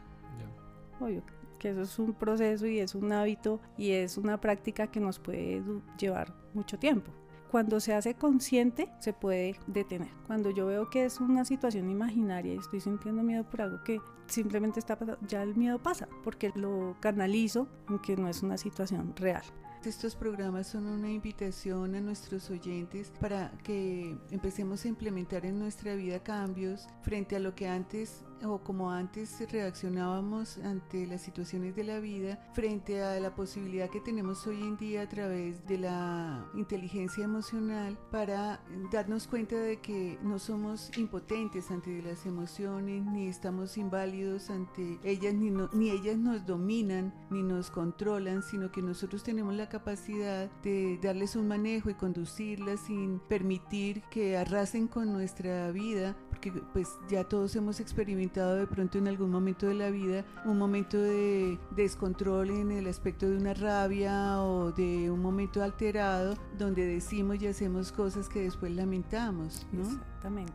Obvio 1.00 1.22
que 1.64 1.70
eso 1.70 1.80
es 1.80 1.98
un 1.98 2.12
proceso 2.12 2.66
y 2.66 2.78
es 2.78 2.94
un 2.94 3.10
hábito 3.10 3.58
y 3.78 3.92
es 3.92 4.18
una 4.18 4.38
práctica 4.38 4.88
que 4.88 5.00
nos 5.00 5.18
puede 5.18 5.62
llevar 5.98 6.34
mucho 6.52 6.78
tiempo. 6.78 7.10
Cuando 7.50 7.80
se 7.80 7.94
hace 7.94 8.14
consciente, 8.14 8.90
se 8.98 9.14
puede 9.14 9.58
detener. 9.66 10.10
Cuando 10.26 10.50
yo 10.50 10.66
veo 10.66 10.90
que 10.90 11.06
es 11.06 11.20
una 11.20 11.44
situación 11.46 11.88
imaginaria 11.88 12.52
y 12.52 12.58
estoy 12.58 12.80
sintiendo 12.80 13.22
miedo 13.22 13.44
por 13.44 13.62
algo 13.62 13.82
que 13.82 13.98
simplemente 14.26 14.78
está 14.78 14.98
pasando, 14.98 15.26
ya 15.26 15.42
el 15.42 15.54
miedo 15.54 15.78
pasa, 15.78 16.06
porque 16.22 16.52
lo 16.54 16.96
canalizo 17.00 17.66
aunque 17.86 18.14
no 18.16 18.28
es 18.28 18.42
una 18.42 18.58
situación 18.58 19.14
real. 19.16 19.44
Estos 19.86 20.16
programas 20.16 20.66
son 20.68 20.86
una 20.86 21.10
invitación 21.10 21.94
a 21.94 22.00
nuestros 22.00 22.48
oyentes 22.48 23.12
para 23.20 23.50
que 23.62 24.16
empecemos 24.30 24.82
a 24.84 24.88
implementar 24.88 25.44
en 25.44 25.58
nuestra 25.58 25.94
vida 25.94 26.22
cambios 26.22 26.88
frente 27.02 27.36
a 27.36 27.38
lo 27.38 27.54
que 27.54 27.68
antes 27.68 28.24
o 28.44 28.58
como 28.58 28.90
antes 28.90 29.38
reaccionábamos 29.50 30.58
ante 30.58 31.06
las 31.06 31.22
situaciones 31.22 31.74
de 31.76 31.84
la 31.84 32.00
vida, 32.00 32.38
frente 32.52 33.02
a 33.02 33.18
la 33.20 33.34
posibilidad 33.34 33.90
que 33.90 34.00
tenemos 34.00 34.46
hoy 34.46 34.60
en 34.60 34.76
día 34.76 35.02
a 35.02 35.08
través 35.08 35.66
de 35.66 35.78
la 35.78 36.46
inteligencia 36.54 37.24
emocional 37.24 37.98
para 38.10 38.60
darnos 38.92 39.26
cuenta 39.26 39.56
de 39.56 39.80
que 39.80 40.18
no 40.22 40.38
somos 40.38 40.90
impotentes 40.96 41.70
ante 41.70 42.02
las 42.02 42.26
emociones, 42.26 43.04
ni 43.04 43.28
estamos 43.28 43.76
inválidos 43.76 44.50
ante 44.50 44.98
ellas, 45.04 45.34
ni, 45.34 45.50
ni 45.72 45.90
ellas 45.90 46.16
nos 46.16 46.46
dominan, 46.46 47.14
ni 47.30 47.42
nos 47.42 47.70
controlan, 47.70 48.42
sino 48.42 48.70
que 48.70 48.82
nosotros 48.82 49.22
tenemos 49.22 49.54
la 49.54 49.68
capacidad 49.68 50.50
de 50.62 50.98
darles 51.02 51.36
un 51.36 51.48
manejo 51.48 51.90
y 51.90 51.94
conducirlas 51.94 52.80
sin 52.80 53.18
permitir 53.20 54.02
que 54.10 54.36
arrasen 54.36 54.88
con 54.88 55.12
nuestra 55.12 55.70
vida, 55.70 56.16
porque 56.44 56.60
pues 56.72 56.98
ya 57.08 57.24
todos 57.24 57.56
hemos 57.56 57.80
experimentado 57.80 58.56
de 58.56 58.66
pronto 58.66 58.98
en 58.98 59.08
algún 59.08 59.30
momento 59.30 59.66
de 59.66 59.74
la 59.74 59.90
vida 59.90 60.24
un 60.44 60.58
momento 60.58 60.98
de 60.98 61.58
descontrol 61.70 62.50
en 62.50 62.70
el 62.70 62.86
aspecto 62.86 63.28
de 63.28 63.38
una 63.38 63.54
rabia 63.54 64.42
o 64.42 64.70
de 64.72 65.10
un 65.10 65.20
momento 65.20 65.62
alterado 65.62 66.36
donde 66.58 66.84
decimos 66.84 67.40
y 67.40 67.46
hacemos 67.46 67.92
cosas 67.92 68.28
que 68.28 68.42
después 68.42 68.72
lamentamos, 68.72 69.66
¿no? 69.72 69.82
Exactamente. 69.82 70.52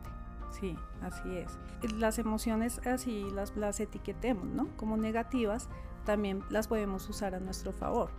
Sí, 0.52 0.76
así 1.02 1.38
es. 1.38 1.58
Las 1.96 2.20
emociones 2.20 2.80
así 2.86 3.26
las, 3.34 3.56
las 3.56 3.80
etiquetemos, 3.80 4.46
¿no? 4.46 4.68
Como 4.78 4.96
negativas, 4.98 5.70
también 6.06 6.44
las 6.50 6.68
podemos 6.68 7.10
usar 7.10 7.34
a 7.34 7.40
nuestro 7.40 7.72
favor. 7.72 8.12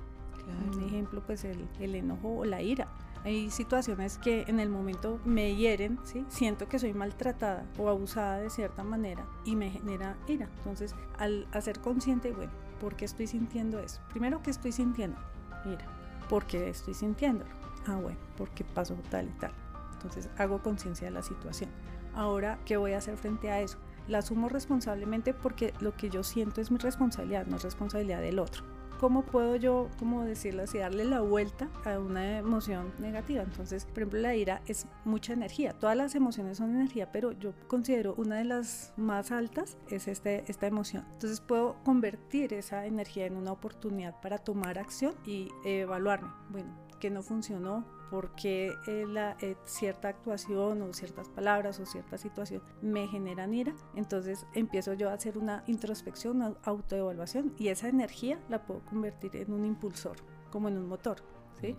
Un 0.73 0.83
ejemplo, 0.83 1.23
pues 1.25 1.45
el, 1.45 1.69
el 1.79 1.95
enojo 1.95 2.39
o 2.39 2.45
la 2.45 2.61
ira 2.63 2.89
hay 3.25 3.51
situaciones 3.51 4.19
que 4.19 4.45
en 4.49 4.61
el 4.61 4.69
momento 4.71 5.21
me 5.25 5.55
hieren, 5.55 5.99
¿sí? 6.05 6.25
siento 6.29 6.69
que 6.69 6.79
soy 6.79 6.95
maltratada 6.95 7.67
o 7.79 7.89
abusada 7.89 8.39
de 8.39 8.51
cierta 8.51 8.83
manera 8.83 9.27
y 9.45 9.57
me 9.57 9.71
genera 9.71 10.17
ira. 10.27 10.49
Entonces, 10.59 10.95
al 11.19 11.47
hacer 11.53 11.81
consciente, 11.81 12.33
bueno, 12.33 12.53
¿por 12.81 12.97
qué 12.97 13.05
estoy 13.05 13.27
sintiendo 13.27 13.79
eso? 13.79 14.01
Primero, 14.11 14.43
¿qué 14.43 14.51
estoy 14.51 14.73
sintiendo? 14.73 15.19
Ira. 15.65 15.87
¿Por 16.29 16.47
qué 16.47 16.71
estoy 16.71 16.95
sintiéndolo? 16.95 17.51
Ah, 17.87 17.97
bueno, 17.97 18.19
porque 18.37 18.65
pasó 18.65 18.95
tal 19.11 19.29
y 19.29 19.39
tal. 19.39 19.53
Entonces, 19.95 20.31
hago 20.39 20.63
conciencia 20.63 21.09
de 21.09 21.13
la 21.13 21.23
situación. 21.23 21.71
Ahora, 22.15 22.59
¿qué 22.65 22.77
voy 22.77 22.93
a 22.93 22.99
hacer 22.99 23.17
frente 23.17 23.51
a 23.51 23.61
eso? 23.61 23.79
La 24.09 24.19
asumo 24.19 24.49
responsablemente 24.49 25.35
porque 25.35 25.75
lo 25.81 25.95
que 25.95 26.09
yo 26.09 26.23
siento 26.25 26.61
es 26.61 26.71
mi 26.71 26.79
responsabilidad, 26.79 27.47
no 27.47 27.57
es 27.57 27.63
responsabilidad 27.63 28.21
del 28.21 28.39
otro. 28.39 28.65
¿Cómo 29.01 29.23
puedo 29.23 29.57
yo, 29.57 29.89
como 29.99 30.25
decirlo 30.25 30.65
así, 30.65 30.77
darle 30.77 31.07
la 31.07 31.23
vuelta 31.23 31.71
a 31.87 31.99
una 31.99 32.37
emoción 32.39 32.93
negativa? 32.99 33.43
Entonces, 33.43 33.87
por 33.87 34.01
ejemplo, 34.01 34.21
la 34.21 34.37
ira 34.37 34.61
es 34.67 34.87
mucha 35.07 35.33
energía. 35.33 35.73
Todas 35.73 35.97
las 35.97 36.15
emociones 36.15 36.59
son 36.59 36.77
energía, 36.77 37.11
pero 37.11 37.33
yo 37.33 37.55
considero 37.67 38.15
una 38.19 38.37
de 38.37 38.45
las 38.45 38.93
más 38.99 39.33
altas 39.33 39.79
es 39.89 40.07
este, 40.07 40.45
esta 40.49 40.67
emoción. 40.67 41.07
Entonces, 41.15 41.41
puedo 41.41 41.77
convertir 41.83 42.53
esa 42.53 42.85
energía 42.85 43.25
en 43.25 43.37
una 43.37 43.53
oportunidad 43.53 44.21
para 44.21 44.37
tomar 44.37 44.79
acción 44.79 45.15
y 45.25 45.49
evaluarme. 45.65 46.29
Bueno, 46.51 46.69
¿qué 47.01 47.11
no 47.11 47.23
funcionó? 47.23 47.85
por 48.11 48.31
qué 48.35 48.77
eh, 48.87 49.07
la, 49.09 49.37
eh, 49.41 49.57
cierta 49.65 50.09
actuación 50.09 50.83
o 50.83 50.93
ciertas 50.93 51.29
palabras 51.29 51.79
o 51.79 51.87
cierta 51.87 52.19
situación 52.19 52.61
me 52.83 53.07
generan 53.07 53.55
ira. 53.55 53.73
Entonces 53.95 54.47
empiezo 54.53 54.93
yo 54.95 55.09
a 55.11 55.15
hacer 55.15 55.39
una 55.39 55.63
introspección, 55.69 56.37
una 56.37 56.55
autoevaluación 56.65 57.55
y 57.57 57.69
esa 57.69 57.89
energía 57.89 58.39
la 58.49 58.67
puedo 58.67 58.81
convertir 58.81 59.37
en 59.37 59.53
un 59.53 59.65
impulsor, 59.65 60.17
como 60.51 60.69
en 60.69 60.77
un 60.77 60.89
motor, 60.89 61.19
¿sí? 61.61 61.77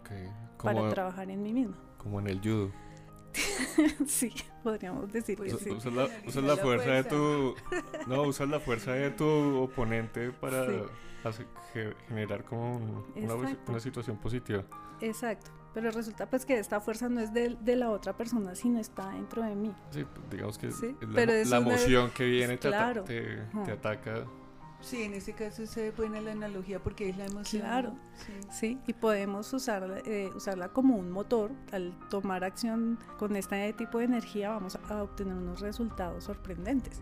Para 0.63 0.89
trabajar 0.89 1.29
en 1.29 1.43
mí 1.43 1.53
misma. 1.53 1.77
Como 1.97 2.19
en 2.21 2.27
el 2.27 2.39
judo. 2.39 2.71
sí, 4.07 4.33
podríamos 4.63 5.11
decir 5.11 5.39
que 5.39 5.51
sí. 5.51 5.69
Usas 5.69 5.93
la, 5.93 6.07
la, 6.41 6.57
fuerza, 6.57 6.91
de 6.91 7.03
tu... 7.03 7.55
No, 8.07 8.23
usas 8.23 8.49
la 8.49 8.59
fuerza 8.59 8.93
de 8.93 9.11
tu 9.11 9.57
oponente 9.57 10.31
para 10.31 10.65
generar 12.07 12.43
como 12.43 12.77
una, 13.15 13.35
una 13.67 13.79
situación 13.79 14.17
positiva. 14.17 14.63
Exacto. 15.01 15.51
Pero 15.73 15.89
resulta 15.91 16.29
pues 16.29 16.45
que 16.45 16.59
esta 16.59 16.81
fuerza 16.81 17.07
no 17.07 17.21
es 17.21 17.33
de, 17.33 17.57
de 17.61 17.75
la 17.75 17.91
otra 17.91 18.13
persona, 18.13 18.55
sino 18.55 18.79
está 18.79 19.09
dentro 19.09 19.41
de 19.41 19.55
mí. 19.55 19.73
Sí, 19.91 20.05
digamos 20.29 20.57
que 20.57 20.67
es 20.67 20.81
la, 21.01 21.25
la 21.25 21.57
emoción 21.57 22.11
que 22.11 22.25
viene 22.25 22.57
te, 22.57 22.67
claro. 22.67 23.03
te, 23.03 23.37
te, 23.65 23.71
ataca. 23.71 24.25
Sí, 24.81 25.03
en 25.03 25.13
ese 25.13 25.33
caso 25.33 25.65
se 25.67 25.91
buena 25.91 26.19
la 26.19 26.31
analogía 26.31 26.79
porque 26.79 27.07
es 27.09 27.17
la 27.17 27.25
emoción. 27.25 27.61
Claro, 27.61 27.95
sí, 28.51 28.79
y 28.85 28.93
podemos 28.93 29.53
usarla, 29.53 29.99
eh, 29.99 30.29
usarla 30.35 30.69
como 30.69 30.97
un 30.97 31.09
motor. 31.09 31.51
Al 31.71 31.97
tomar 32.09 32.43
acción 32.43 32.99
con 33.17 33.35
este 33.37 33.71
tipo 33.73 33.99
de 33.99 34.05
energía 34.05 34.49
vamos 34.49 34.77
a 34.89 35.03
obtener 35.03 35.35
unos 35.35 35.61
resultados 35.61 36.25
sorprendentes. 36.25 37.01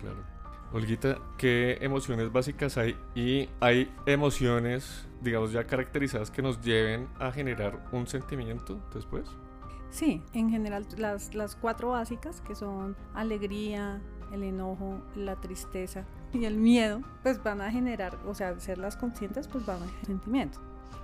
Claro. 0.00 0.33
Olguita, 0.72 1.18
¿qué 1.38 1.78
emociones 1.80 2.32
básicas 2.32 2.76
hay? 2.78 2.96
Y 3.14 3.48
hay 3.60 3.92
emociones, 4.06 5.06
digamos, 5.22 5.52
ya 5.52 5.64
caracterizadas 5.64 6.30
que 6.30 6.42
nos 6.42 6.60
lleven 6.60 7.08
a 7.18 7.30
generar 7.30 7.84
un 7.92 8.06
sentimiento 8.06 8.80
después. 8.92 9.28
Sí, 9.90 10.22
en 10.32 10.50
general 10.50 10.86
las, 10.98 11.34
las 11.34 11.54
cuatro 11.54 11.90
básicas, 11.90 12.40
que 12.40 12.56
son 12.56 12.96
alegría, 13.14 14.00
el 14.32 14.42
enojo, 14.42 15.00
la 15.14 15.36
tristeza 15.36 16.04
y 16.32 16.44
el 16.44 16.56
miedo, 16.56 17.00
pues 17.22 17.42
van 17.42 17.60
a 17.60 17.70
generar, 17.70 18.18
o 18.26 18.34
sea, 18.34 18.58
ser 18.58 18.78
las 18.78 18.96
conscientes, 18.96 19.46
pues 19.46 19.64
van 19.64 19.76
a 19.76 19.86
generar 19.86 20.06
sentimientos. 20.06 20.60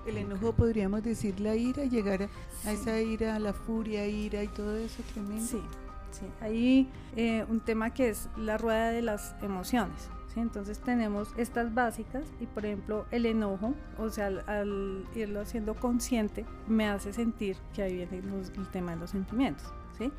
El 0.06 0.16
enojo 0.16 0.52
podríamos 0.52 1.02
decir 1.02 1.38
la 1.40 1.54
ira, 1.54 1.84
llegar 1.84 2.28
a, 2.64 2.72
esa 2.72 3.00
ira, 3.00 3.38
la 3.38 3.52
furia, 3.52 4.06
ira 4.06 4.42
y 4.42 4.48
todo 4.48 4.76
eso 4.76 5.02
tremendo. 5.12 5.44
Sí, 5.44 5.62
Sí, 6.10 6.26
hay 6.40 6.88
eh, 7.16 7.44
un 7.48 7.60
tema 7.60 7.90
que 7.90 8.10
es 8.10 8.28
la 8.36 8.58
rueda 8.58 8.90
de 8.90 9.02
las 9.02 9.36
emociones. 9.42 10.10
¿sí? 10.34 10.40
Entonces 10.40 10.80
tenemos 10.80 11.32
estas 11.36 11.72
básicas 11.74 12.24
y 12.40 12.46
por 12.46 12.66
ejemplo 12.66 13.06
el 13.10 13.26
enojo, 13.26 13.74
o 13.98 14.10
sea, 14.10 14.26
al, 14.26 15.04
irlo 15.14 15.40
haciendo 15.40 15.74
consciente, 15.74 16.44
me 16.68 16.88
hace 16.88 17.12
sentir 17.12 17.56
que 17.74 17.82
ahí 17.82 17.94
viene 17.94 18.22
el 18.56 18.68
tema 18.70 18.92
de 18.92 18.98
los 18.98 19.10
sentimientos. 19.10 19.72
¿sí? 19.98 20.12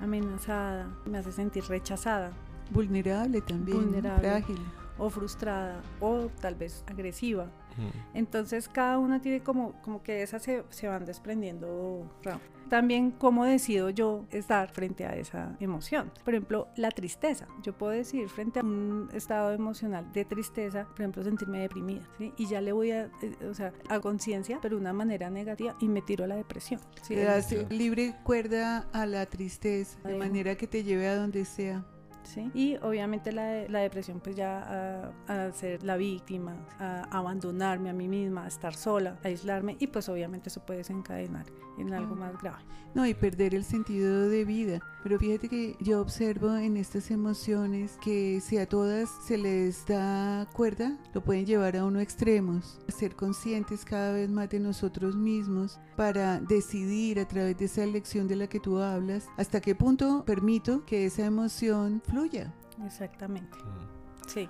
Amenazada, 0.00 0.88
me 1.06 1.18
hace 1.18 1.32
sentir 1.32 1.64
rechazada. 1.64 2.32
Vulnerable 2.70 3.40
también, 3.42 4.02
frágil. 4.18 4.58
o 4.98 5.10
frustrada 5.10 5.82
o 6.00 6.28
tal 6.40 6.54
vez 6.54 6.84
agresiva. 6.86 7.44
Mm. 7.76 8.16
Entonces 8.16 8.68
cada 8.68 8.98
una 8.98 9.20
tiene 9.20 9.42
como, 9.42 9.72
como 9.82 10.02
que 10.02 10.22
esas 10.22 10.42
se, 10.42 10.64
se 10.70 10.88
van 10.88 11.04
desprendiendo 11.04 12.10
rápido. 12.22 12.53
También 12.68 13.10
cómo 13.10 13.44
decido 13.44 13.90
yo 13.90 14.26
estar 14.30 14.70
frente 14.70 15.06
a 15.06 15.16
esa 15.16 15.56
emoción. 15.60 16.10
Por 16.24 16.34
ejemplo, 16.34 16.68
la 16.76 16.90
tristeza. 16.90 17.46
Yo 17.62 17.72
puedo 17.72 17.92
decir 17.92 18.28
frente 18.28 18.60
a 18.60 18.62
un 18.62 19.08
estado 19.12 19.52
emocional 19.52 20.12
de 20.12 20.24
tristeza, 20.24 20.84
por 20.84 21.00
ejemplo, 21.00 21.22
sentirme 21.22 21.60
deprimida. 21.60 22.02
¿sí? 22.18 22.32
Y 22.36 22.46
ya 22.46 22.60
le 22.60 22.72
voy 22.72 22.90
a, 22.90 23.10
eh, 23.22 23.36
o 23.48 23.54
sea, 23.54 23.72
a 23.88 24.00
conciencia, 24.00 24.58
pero 24.60 24.76
de 24.76 24.80
una 24.80 24.92
manera 24.92 25.30
negativa 25.30 25.76
y 25.80 25.88
me 25.88 26.02
tiro 26.02 26.24
a 26.24 26.28
la 26.28 26.36
depresión. 26.36 26.80
¿sí? 27.02 27.14
Le 27.14 27.24
das 27.24 27.52
libre 27.70 28.14
cuerda 28.24 28.88
a 28.92 29.06
la 29.06 29.26
tristeza, 29.26 29.98
de 30.04 30.16
manera 30.16 30.56
que 30.56 30.66
te 30.66 30.84
lleve 30.84 31.08
a 31.08 31.16
donde 31.16 31.44
sea. 31.44 31.84
¿Sí? 32.24 32.50
Y 32.54 32.76
obviamente 32.82 33.32
la, 33.32 33.68
la 33.68 33.80
depresión 33.80 34.20
pues 34.20 34.36
ya 34.36 35.12
a, 35.28 35.46
a 35.46 35.52
ser 35.52 35.82
la 35.84 35.96
víctima, 35.96 36.56
a 36.78 37.02
abandonarme 37.10 37.90
a 37.90 37.92
mí 37.92 38.08
misma, 38.08 38.44
a 38.44 38.48
estar 38.48 38.74
sola, 38.74 39.18
a 39.22 39.28
aislarme 39.28 39.76
y 39.78 39.86
pues 39.86 40.08
obviamente 40.08 40.48
eso 40.48 40.64
puede 40.64 40.78
desencadenar 40.78 41.46
en 41.78 41.92
algo 41.92 42.14
más 42.14 42.40
grave. 42.40 42.62
No, 42.94 43.04
y 43.06 43.14
perder 43.14 43.54
el 43.54 43.64
sentido 43.64 44.28
de 44.28 44.44
vida. 44.44 44.80
Pero 45.02 45.18
fíjate 45.18 45.48
que 45.48 45.76
yo 45.80 46.00
observo 46.00 46.54
en 46.56 46.76
estas 46.76 47.10
emociones 47.10 47.98
que 48.02 48.40
si 48.40 48.56
a 48.56 48.68
todas 48.68 49.10
se 49.26 49.36
les 49.36 49.84
da 49.86 50.46
cuerda, 50.52 50.96
lo 51.12 51.22
pueden 51.22 51.44
llevar 51.44 51.76
a 51.76 51.84
uno 51.84 52.00
extremos. 52.00 52.80
Ser 52.88 53.16
conscientes 53.16 53.84
cada 53.84 54.12
vez 54.12 54.30
más 54.30 54.48
de 54.48 54.60
nosotros 54.60 55.16
mismos 55.16 55.78
para 55.96 56.40
decidir 56.40 57.18
a 57.18 57.26
través 57.26 57.58
de 57.58 57.64
esa 57.66 57.82
elección 57.82 58.28
de 58.28 58.36
la 58.36 58.46
que 58.46 58.60
tú 58.60 58.78
hablas, 58.78 59.26
hasta 59.36 59.60
qué 59.60 59.74
punto 59.74 60.24
permito 60.24 60.84
que 60.86 61.04
esa 61.06 61.26
emoción 61.26 62.00
fluya. 62.14 62.52
Exactamente, 62.84 63.56
Mm. 63.58 64.28
sí. 64.28 64.48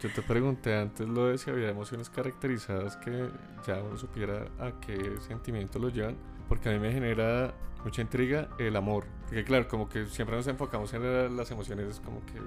Yo 0.00 0.08
te 0.12 0.22
pregunté 0.22 0.76
antes 0.78 1.06
lo 1.08 1.26
de 1.26 1.38
si 1.38 1.50
había 1.50 1.68
emociones 1.68 2.08
caracterizadas 2.10 2.96
que 2.96 3.28
ya 3.66 3.82
uno 3.82 3.96
supiera 3.96 4.46
a 4.58 4.72
qué 4.80 5.16
sentimiento 5.26 5.78
lo 5.78 5.88
llevan, 5.88 6.16
porque 6.48 6.68
a 6.68 6.72
mí 6.72 6.78
me 6.78 6.92
genera 6.92 7.52
mucha 7.84 8.00
intriga 8.02 8.48
el 8.58 8.76
amor. 8.76 9.04
Porque 9.26 9.44
claro, 9.44 9.66
como 9.68 9.88
que 9.88 10.06
siempre 10.06 10.36
nos 10.36 10.46
enfocamos 10.46 10.92
en 10.94 11.02
la- 11.02 11.28
las 11.28 11.50
emociones 11.50 12.00
como 12.04 12.24
que 12.26 12.40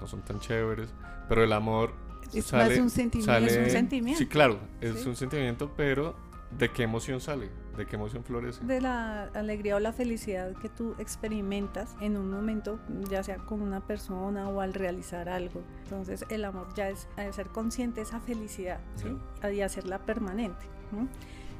no 0.00 0.06
son 0.06 0.22
tan 0.22 0.38
chéveres, 0.40 0.88
pero 1.28 1.42
el 1.42 1.52
amor 1.52 1.92
Es 2.32 2.46
sale- 2.46 2.70
más 2.76 2.78
un 2.78 2.90
sentimiento. 2.90 3.32
sale- 3.32 3.46
Es 3.48 3.56
un 3.58 3.70
sentimiento. 3.70 4.18
Sí, 4.18 4.26
claro, 4.26 4.58
es 4.80 5.00
Sí. 5.02 5.08
un 5.08 5.16
sentimiento, 5.16 5.72
pero 5.76 6.14
¿de 6.56 6.68
qué 6.70 6.84
emoción 6.84 7.20
sale? 7.20 7.48
¿De 7.78 7.86
qué 7.86 7.94
emoción 7.94 8.24
florece? 8.24 8.64
De 8.64 8.80
la 8.80 9.26
alegría 9.34 9.76
o 9.76 9.78
la 9.78 9.92
felicidad 9.92 10.52
que 10.56 10.68
tú 10.68 10.96
experimentas 10.98 11.94
en 12.00 12.16
un 12.16 12.28
momento, 12.28 12.80
ya 13.08 13.22
sea 13.22 13.36
con 13.36 13.62
una 13.62 13.86
persona 13.86 14.48
o 14.48 14.60
al 14.60 14.74
realizar 14.74 15.28
algo. 15.28 15.62
Entonces 15.84 16.24
el 16.28 16.44
amor 16.44 16.74
ya 16.74 16.88
es 16.88 17.06
ser 17.30 17.46
consciente 17.50 18.00
de 18.00 18.02
esa 18.02 18.18
felicidad 18.18 18.80
¿sí? 18.96 19.16
y 19.48 19.60
hacerla 19.60 20.00
permanente. 20.00 20.66
¿no? 20.90 21.06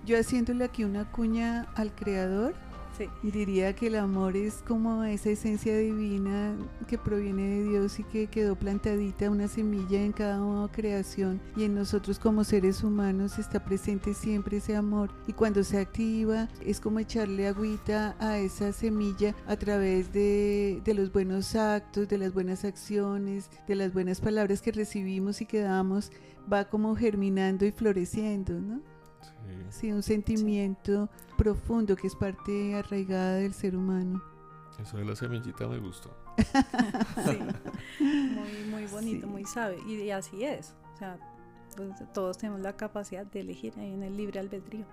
Yo 0.04 0.18
haciéndole 0.18 0.64
aquí 0.64 0.82
una 0.82 1.08
cuña 1.12 1.68
al 1.76 1.94
creador, 1.94 2.54
Sí. 2.96 3.08
Diría 3.22 3.74
que 3.74 3.88
el 3.88 3.96
amor 3.96 4.36
es 4.36 4.62
como 4.66 5.04
esa 5.04 5.30
esencia 5.30 5.76
divina 5.76 6.56
que 6.88 6.98
proviene 6.98 7.48
de 7.48 7.64
Dios 7.64 7.98
y 8.00 8.04
que 8.04 8.26
quedó 8.26 8.56
plantadita 8.56 9.30
una 9.30 9.46
semilla 9.46 10.02
en 10.02 10.12
cada 10.12 10.38
creación 10.68 11.40
y 11.56 11.64
en 11.64 11.74
nosotros 11.74 12.18
como 12.18 12.44
seres 12.44 12.82
humanos 12.82 13.38
está 13.38 13.64
presente 13.64 14.14
siempre 14.14 14.58
ese 14.58 14.76
amor 14.76 15.10
y 15.26 15.32
cuando 15.32 15.62
se 15.62 15.78
activa 15.78 16.48
es 16.64 16.80
como 16.80 16.98
echarle 16.98 17.46
agüita 17.46 18.16
a 18.18 18.38
esa 18.38 18.72
semilla 18.72 19.34
a 19.46 19.56
través 19.56 20.12
de, 20.12 20.80
de 20.84 20.94
los 20.94 21.12
buenos 21.12 21.54
actos, 21.54 22.08
de 22.08 22.18
las 22.18 22.32
buenas 22.32 22.64
acciones, 22.64 23.50
de 23.66 23.76
las 23.76 23.92
buenas 23.92 24.20
palabras 24.20 24.62
que 24.62 24.72
recibimos 24.72 25.40
y 25.40 25.46
que 25.46 25.60
damos, 25.60 26.10
va 26.50 26.68
como 26.68 26.96
germinando 26.96 27.64
y 27.64 27.72
floreciendo, 27.72 28.60
¿no? 28.60 28.97
Sí, 29.48 29.66
Sí, 29.70 29.92
un 29.92 30.02
sentimiento 30.02 31.08
profundo 31.36 31.96
que 31.96 32.06
es 32.06 32.14
parte 32.14 32.74
arraigada 32.74 33.36
del 33.36 33.52
ser 33.54 33.76
humano. 33.76 34.22
eso 34.78 34.96
de 34.98 35.04
la 35.04 35.16
semillita 35.16 35.66
me 35.66 35.78
gustó. 35.78 36.10
Sí, 37.24 37.38
muy, 38.00 38.70
muy 38.70 38.86
bonito, 38.86 39.26
Sí. 39.26 39.32
muy 39.32 39.44
sabio. 39.44 39.78
Y, 39.88 39.94
y 40.02 40.10
así 40.10 40.44
es. 40.44 40.74
O 40.94 40.96
sea, 40.98 41.18
pues, 41.76 41.90
todos 42.12 42.38
tenemos 42.38 42.60
la 42.60 42.76
capacidad 42.76 43.26
de 43.26 43.40
elegir 43.40 43.72
ahí 43.78 43.92
en 43.92 44.02
el 44.02 44.16
libre 44.16 44.38
albedrío. 44.40 44.84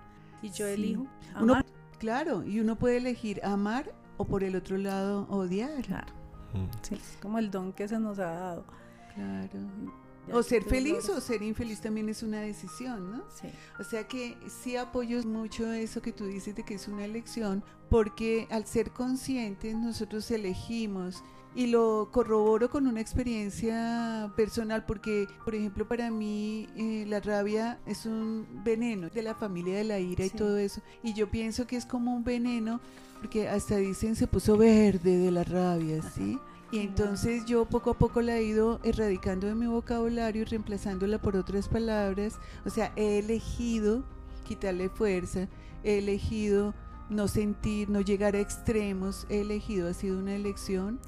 Y 0.42 0.50
yo 0.50 0.66
Sí. 0.66 0.72
elijo 0.72 1.06
Uno-. 1.40 1.62
Claro, 1.98 2.42
y 2.44 2.60
uno 2.60 2.76
puede 2.76 2.96
elegir 2.98 3.40
amar 3.44 3.92
o 4.18 4.24
por 4.24 4.42
el 4.44 4.56
otro 4.56 4.76
lado 4.76 5.26
odiar. 5.30 5.82
Claro, 5.82 6.12
Mm. 6.54 6.66
sí, 6.82 6.94
es 6.94 7.18
como 7.22 7.38
el 7.38 7.50
don 7.50 7.72
que 7.72 7.86
se 7.88 7.98
nos 7.98 8.18
ha 8.18 8.30
dado. 8.32 8.64
Claro. 9.14 9.60
O 10.32 10.42
ser 10.42 10.64
feliz 10.64 11.08
o 11.08 11.20
ser 11.20 11.42
infeliz 11.42 11.80
también 11.80 12.08
es 12.08 12.22
una 12.22 12.40
decisión, 12.40 13.12
¿no? 13.12 13.24
Sí, 13.40 13.48
O 13.78 13.84
sea 13.84 14.06
que 14.08 14.36
sí 14.48 14.76
apoyo 14.76 15.22
mucho 15.22 15.72
eso 15.72 16.02
que 16.02 16.12
tú 16.12 16.26
dices 16.26 16.54
de 16.54 16.64
que 16.64 16.74
es 16.74 16.88
una 16.88 17.04
elección, 17.04 17.62
porque 17.88 18.48
al 18.50 18.66
ser 18.66 18.90
conscientes 18.90 19.76
nosotros 19.76 20.30
elegimos 20.30 21.22
y 21.54 21.68
lo 21.68 22.10
corroboro 22.12 22.68
con 22.68 22.86
una 22.86 23.00
experiencia 23.00 24.30
personal, 24.36 24.84
porque 24.84 25.26
por 25.44 25.54
ejemplo 25.54 25.88
para 25.88 26.10
mí 26.10 26.68
eh, 26.76 27.04
la 27.08 27.20
rabia 27.20 27.80
es 27.86 28.04
un 28.04 28.46
veneno 28.62 29.08
de 29.08 29.22
la 29.22 29.34
familia 29.34 29.78
de 29.78 29.84
la 29.84 29.98
ira 29.98 30.26
y 30.26 30.30
todo 30.30 30.58
eso, 30.58 30.82
y 31.02 31.14
yo 31.14 31.30
pienso 31.30 31.66
que 31.66 31.76
es 31.76 31.86
como 31.86 32.14
un 32.14 32.24
veneno, 32.24 32.80
porque 33.20 33.48
hasta 33.48 33.76
dicen 33.76 34.16
se 34.16 34.26
puso 34.26 34.58
verde 34.58 35.16
de 35.16 35.30
la 35.30 35.44
rabia, 35.44 36.02
¿sí? 36.02 36.38
Y 36.72 36.80
entonces 36.80 37.44
yo 37.46 37.64
poco 37.66 37.90
a 37.90 37.98
poco 37.98 38.20
la 38.22 38.36
he 38.36 38.42
ido 38.42 38.80
erradicando 38.82 39.46
de 39.46 39.54
mi 39.54 39.66
vocabulario 39.66 40.42
y 40.42 40.44
reemplazándola 40.44 41.20
por 41.20 41.36
otras 41.36 41.68
palabras. 41.68 42.38
O 42.64 42.70
sea, 42.70 42.92
he 42.96 43.18
elegido 43.18 44.04
quitarle 44.44 44.88
fuerza, 44.88 45.48
he 45.84 45.98
elegido 45.98 46.74
no 47.08 47.28
sentir, 47.28 47.88
no 47.88 48.00
llegar 48.00 48.34
a 48.34 48.40
extremos, 48.40 49.26
he 49.28 49.42
elegido, 49.42 49.88
ha 49.88 49.94
sido 49.94 50.18
una 50.18 50.34
elección. 50.34 50.98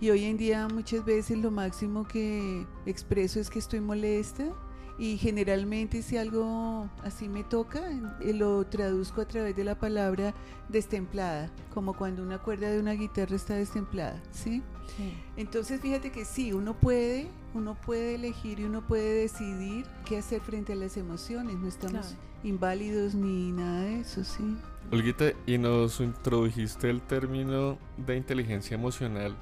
Y 0.00 0.10
hoy 0.10 0.24
en 0.24 0.36
día 0.36 0.68
muchas 0.68 1.04
veces 1.04 1.38
lo 1.38 1.50
máximo 1.50 2.06
que 2.06 2.66
expreso 2.86 3.40
es 3.40 3.50
que 3.50 3.58
estoy 3.58 3.80
molesta 3.80 4.52
y 4.98 5.16
generalmente 5.16 6.02
si 6.02 6.16
algo 6.16 6.88
así 7.04 7.28
me 7.28 7.44
toca, 7.44 7.80
eh, 8.20 8.32
lo 8.32 8.66
traduzco 8.66 9.20
a 9.20 9.28
través 9.28 9.54
de 9.54 9.62
la 9.64 9.78
palabra 9.78 10.34
destemplada, 10.68 11.50
como 11.72 11.94
cuando 11.94 12.22
una 12.22 12.38
cuerda 12.38 12.68
de 12.70 12.80
una 12.80 12.92
guitarra 12.92 13.36
está 13.36 13.54
destemplada, 13.54 14.20
¿sí? 14.32 14.62
sí. 14.96 15.12
Entonces 15.36 15.80
fíjate 15.80 16.10
que 16.10 16.24
sí, 16.24 16.52
uno 16.52 16.74
puede, 16.74 17.28
uno 17.54 17.74
puede 17.74 18.16
elegir 18.16 18.60
y 18.60 18.64
uno 18.64 18.86
puede 18.86 19.20
decidir 19.22 19.86
qué 20.04 20.18
hacer 20.18 20.40
frente 20.40 20.72
a 20.72 20.76
las 20.76 20.96
emociones, 20.96 21.54
no 21.56 21.68
estamos 21.68 22.08
Claro. 22.08 22.22
inválidos 22.44 23.14
ni 23.14 23.52
nada 23.52 23.82
de 23.82 24.00
eso, 24.00 24.24
sí. 24.24 24.56
Olguita, 24.90 25.26
y 25.46 25.58
nos 25.58 26.00
introdujiste 26.00 26.88
el 26.90 27.02
término 27.02 27.78
de 27.98 28.16
inteligencia 28.16 28.74
emocional. 28.74 29.36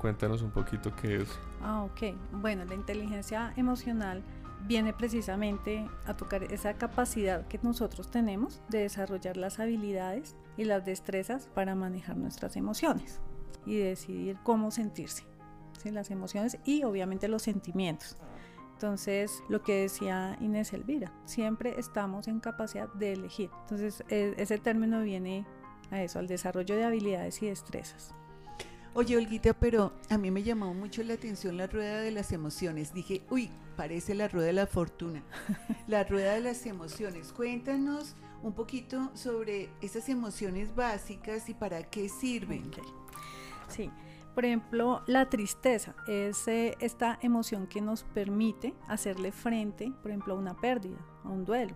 Cuéntanos 0.00 0.42
un 0.42 0.50
poquito 0.50 0.92
qué 1.00 1.22
es. 1.22 1.28
Ah, 1.62 1.84
ok. 1.84 2.16
Bueno, 2.40 2.64
la 2.64 2.74
inteligencia 2.74 3.52
emocional 3.56 4.20
viene 4.66 4.92
precisamente 4.92 5.88
a 6.06 6.16
tocar 6.16 6.44
esa 6.44 6.74
capacidad 6.74 7.46
que 7.46 7.58
nosotros 7.62 8.10
tenemos 8.10 8.60
de 8.68 8.80
desarrollar 8.80 9.36
las 9.36 9.58
habilidades 9.58 10.36
y 10.56 10.64
las 10.64 10.84
destrezas 10.84 11.48
para 11.54 11.74
manejar 11.74 12.16
nuestras 12.16 12.56
emociones 12.56 13.20
y 13.66 13.76
decidir 13.76 14.38
cómo 14.42 14.70
sentirse, 14.70 15.24
¿sí? 15.82 15.90
las 15.90 16.10
emociones 16.10 16.58
y 16.64 16.84
obviamente 16.84 17.28
los 17.28 17.42
sentimientos. 17.42 18.16
Entonces, 18.74 19.42
lo 19.48 19.62
que 19.62 19.82
decía 19.82 20.36
Inés 20.40 20.72
Elvira, 20.72 21.12
siempre 21.24 21.78
estamos 21.78 22.26
en 22.26 22.40
capacidad 22.40 22.92
de 22.94 23.12
elegir. 23.12 23.48
Entonces, 23.62 24.02
e- 24.08 24.34
ese 24.38 24.58
término 24.58 25.02
viene 25.02 25.46
a 25.92 26.02
eso, 26.02 26.18
al 26.18 26.26
desarrollo 26.26 26.74
de 26.74 26.84
habilidades 26.84 27.40
y 27.42 27.46
destrezas. 27.46 28.12
Oye, 28.94 29.16
Olguita, 29.16 29.54
pero 29.54 29.94
a 30.10 30.18
mí 30.18 30.30
me 30.30 30.42
llamó 30.42 30.74
mucho 30.74 31.02
la 31.02 31.14
atención 31.14 31.56
la 31.56 31.66
rueda 31.66 32.02
de 32.02 32.10
las 32.10 32.30
emociones. 32.30 32.92
Dije, 32.92 33.22
uy, 33.30 33.50
parece 33.74 34.14
la 34.14 34.28
rueda 34.28 34.48
de 34.48 34.52
la 34.52 34.66
fortuna. 34.66 35.22
La 35.88 36.04
rueda 36.04 36.34
de 36.34 36.40
las 36.40 36.66
emociones. 36.66 37.32
Cuéntanos 37.32 38.14
un 38.42 38.52
poquito 38.52 39.10
sobre 39.14 39.70
esas 39.80 40.08
emociones 40.10 40.74
básicas 40.74 41.48
y 41.48 41.54
para 41.54 41.82
qué 41.84 42.08
sirven. 42.08 42.70
Sí, 43.68 43.90
por 44.34 44.44
ejemplo, 44.44 45.02
la 45.06 45.28
tristeza 45.30 45.94
es 46.06 46.46
eh, 46.46 46.76
esta 46.80 47.18
emoción 47.22 47.66
que 47.66 47.80
nos 47.80 48.04
permite 48.04 48.74
hacerle 48.88 49.32
frente, 49.32 49.90
por 50.02 50.10
ejemplo, 50.10 50.34
a 50.34 50.38
una 50.38 50.54
pérdida, 50.54 50.98
a 51.24 51.30
un 51.30 51.46
duelo. 51.46 51.74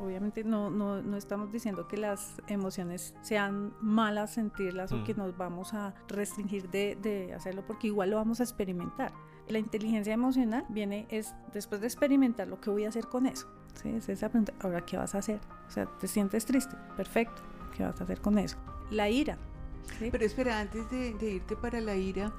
Obviamente 0.00 0.44
no, 0.44 0.70
no, 0.70 1.02
no 1.02 1.16
estamos 1.16 1.52
diciendo 1.52 1.86
que 1.88 1.96
las 1.96 2.40
emociones 2.48 3.14
sean 3.22 3.72
malas 3.80 4.34
sentirlas 4.34 4.92
Mm. 4.92 4.94
o 4.94 5.04
que 5.04 5.14
nos 5.14 5.36
vamos 5.36 5.74
a 5.74 5.94
restringir 6.08 6.70
de, 6.70 6.96
de 7.00 7.32
hacerlo 7.34 7.62
porque 7.66 7.86
igual 7.88 8.10
lo 8.10 8.16
vamos 8.16 8.40
a 8.40 8.42
experimentar. 8.42 9.12
La 9.48 9.58
inteligencia 9.58 10.12
emocional 10.12 10.64
viene 10.68 11.06
es 11.10 11.34
después 11.52 11.80
de 11.80 11.86
experimentar 11.88 12.48
lo 12.48 12.60
que 12.60 12.70
voy 12.70 12.84
a 12.84 12.88
hacer 12.88 13.06
con 13.08 13.26
eso. 13.26 13.48
¿sí? 13.74 13.88
Es 13.90 14.08
esa 14.08 14.28
pregunta, 14.28 14.52
ahora, 14.60 14.84
¿qué 14.84 14.96
vas 14.96 15.14
a 15.14 15.18
hacer? 15.18 15.40
O 15.68 15.70
sea, 15.70 15.86
te 15.86 16.06
sientes 16.08 16.44
triste, 16.44 16.76
perfecto, 16.96 17.42
¿qué 17.76 17.82
vas 17.82 18.00
a 18.00 18.04
hacer 18.04 18.20
con 18.20 18.38
eso? 18.38 18.56
La 18.90 19.08
ira, 19.10 19.38
¿sí? 19.98 20.08
Pero 20.10 20.24
espera, 20.24 20.60
antes 20.60 20.88
de, 20.90 21.14
de 21.14 21.32
irte 21.34 21.56
para 21.56 21.80
la 21.80 21.96
ira, 21.96 22.32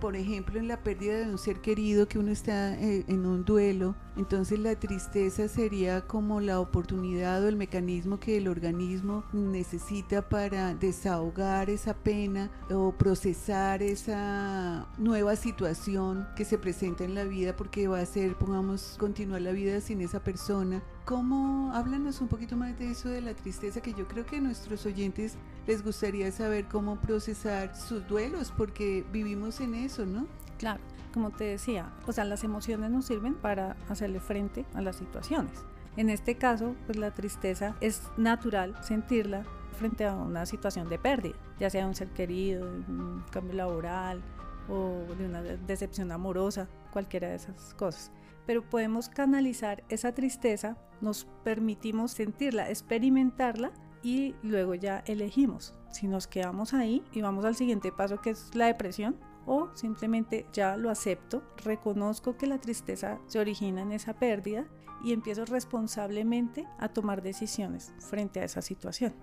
por 0.00 0.16
ejemplo, 0.16 0.58
en 0.58 0.66
la 0.68 0.82
pérdida 0.82 1.20
de 1.20 1.30
un 1.30 1.38
ser 1.38 1.60
querido 1.60 2.08
que 2.08 2.18
uno 2.18 2.32
está 2.32 2.74
eh, 2.74 3.04
en 3.06 3.24
un 3.24 3.44
duelo, 3.44 3.94
entonces 4.16 4.58
la 4.58 4.74
tristeza 4.76 5.48
sería 5.48 6.06
como 6.06 6.40
la 6.40 6.60
oportunidad 6.60 7.42
o 7.42 7.48
el 7.48 7.56
mecanismo 7.56 8.20
que 8.20 8.36
el 8.36 8.48
organismo 8.48 9.24
necesita 9.32 10.28
para 10.28 10.74
desahogar 10.74 11.70
esa 11.70 11.94
pena 11.94 12.50
o 12.70 12.92
procesar 12.92 13.82
esa 13.82 14.86
nueva 14.98 15.36
situación 15.36 16.26
que 16.36 16.44
se 16.44 16.58
presenta 16.58 17.04
en 17.04 17.14
la 17.14 17.24
vida 17.24 17.56
porque 17.56 17.88
va 17.88 18.00
a 18.00 18.06
ser, 18.06 18.36
pongamos, 18.36 18.96
continuar 18.98 19.42
la 19.42 19.52
vida 19.52 19.80
sin 19.80 20.00
esa 20.00 20.20
persona. 20.20 20.82
¿Cómo? 21.04 21.72
Háblanos 21.74 22.20
un 22.20 22.28
poquito 22.28 22.56
más 22.56 22.78
de 22.78 22.90
eso 22.90 23.08
de 23.08 23.20
la 23.20 23.34
tristeza 23.34 23.80
que 23.80 23.94
yo 23.94 24.06
creo 24.06 24.26
que 24.26 24.36
a 24.36 24.40
nuestros 24.40 24.86
oyentes 24.86 25.36
les 25.66 25.82
gustaría 25.82 26.30
saber 26.32 26.66
cómo 26.66 27.00
procesar 27.00 27.74
sus 27.76 28.06
duelos 28.06 28.52
porque 28.56 29.04
vivimos 29.12 29.60
en 29.60 29.74
eso, 29.74 30.06
¿no? 30.06 30.26
Claro, 30.58 30.80
como 31.12 31.30
te 31.30 31.44
decía, 31.44 31.92
o 32.06 32.12
sea, 32.12 32.24
las 32.24 32.44
emociones 32.44 32.90
nos 32.90 33.06
sirven 33.06 33.34
para 33.34 33.76
hacerle 33.88 34.20
frente 34.20 34.64
a 34.74 34.80
las 34.80 34.96
situaciones. 34.96 35.64
En 35.96 36.08
este 36.08 36.36
caso, 36.36 36.74
pues 36.86 36.98
la 36.98 37.12
tristeza 37.12 37.76
es 37.80 38.02
natural 38.16 38.74
sentirla 38.82 39.44
frente 39.72 40.06
a 40.06 40.14
una 40.14 40.46
situación 40.46 40.88
de 40.88 40.98
pérdida, 40.98 41.36
ya 41.58 41.70
sea 41.70 41.86
un 41.86 41.94
ser 41.94 42.08
querido, 42.08 42.66
un 42.66 43.24
cambio 43.30 43.54
laboral 43.54 44.22
o 44.68 45.04
de 45.18 45.26
una 45.26 45.42
decepción 45.42 46.12
amorosa, 46.12 46.68
cualquiera 46.92 47.28
de 47.28 47.36
esas 47.36 47.74
cosas. 47.74 48.10
Pero 48.46 48.62
podemos 48.62 49.08
canalizar 49.08 49.84
esa 49.88 50.12
tristeza, 50.12 50.76
nos 51.00 51.26
permitimos 51.44 52.12
sentirla, 52.12 52.70
experimentarla 52.70 53.70
y 54.02 54.34
luego 54.42 54.74
ya 54.74 55.02
elegimos 55.06 55.74
si 55.92 56.08
nos 56.08 56.26
quedamos 56.26 56.74
ahí 56.74 57.04
y 57.12 57.20
vamos 57.20 57.44
al 57.44 57.54
siguiente 57.54 57.92
paso 57.92 58.20
que 58.20 58.30
es 58.30 58.54
la 58.54 58.66
depresión 58.66 59.16
o 59.46 59.70
simplemente 59.74 60.46
ya 60.52 60.76
lo 60.76 60.90
acepto, 60.90 61.42
reconozco 61.64 62.36
que 62.36 62.46
la 62.46 62.58
tristeza 62.58 63.18
se 63.26 63.38
origina 63.38 63.82
en 63.82 63.92
esa 63.92 64.14
pérdida 64.14 64.66
y 65.02 65.12
empiezo 65.12 65.44
responsablemente 65.44 66.66
a 66.78 66.88
tomar 66.88 67.22
decisiones 67.22 67.92
frente 67.98 68.40
a 68.40 68.44
esa 68.44 68.62
situación. 68.62 69.14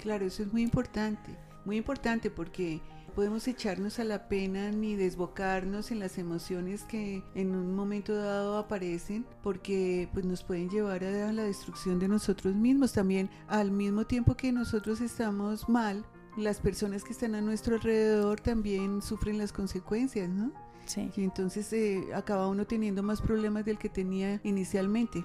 Claro, 0.00 0.26
eso 0.26 0.42
es 0.42 0.52
muy 0.52 0.62
importante, 0.62 1.36
muy 1.64 1.76
importante 1.76 2.30
porque 2.30 2.80
podemos 3.14 3.48
echarnos 3.48 3.98
a 3.98 4.04
la 4.04 4.28
pena 4.28 4.70
ni 4.70 4.94
desbocarnos 4.94 5.90
en 5.90 5.98
las 5.98 6.18
emociones 6.18 6.84
que 6.84 7.24
en 7.34 7.54
un 7.54 7.74
momento 7.74 8.14
dado 8.14 8.58
aparecen 8.58 9.26
porque 9.42 10.08
pues 10.12 10.24
nos 10.24 10.44
pueden 10.44 10.70
llevar 10.70 11.02
a 11.02 11.32
la 11.32 11.42
destrucción 11.42 11.98
de 11.98 12.06
nosotros 12.06 12.54
mismos 12.54 12.92
también 12.92 13.28
al 13.48 13.72
mismo 13.72 14.06
tiempo 14.06 14.36
que 14.36 14.52
nosotros 14.52 15.00
estamos 15.00 15.68
mal 15.68 16.04
las 16.38 16.60
personas 16.60 17.04
que 17.04 17.12
están 17.12 17.34
a 17.34 17.40
nuestro 17.40 17.74
alrededor 17.76 18.40
también 18.40 19.02
sufren 19.02 19.38
las 19.38 19.52
consecuencias 19.52 20.28
¿no? 20.28 20.52
Sí. 20.86 21.10
y 21.16 21.24
entonces 21.24 21.72
eh, 21.72 22.08
acaba 22.14 22.48
uno 22.48 22.66
teniendo 22.66 23.02
más 23.02 23.20
problemas 23.20 23.64
del 23.64 23.76
que 23.78 23.88
tenía 23.88 24.40
inicialmente 24.44 25.24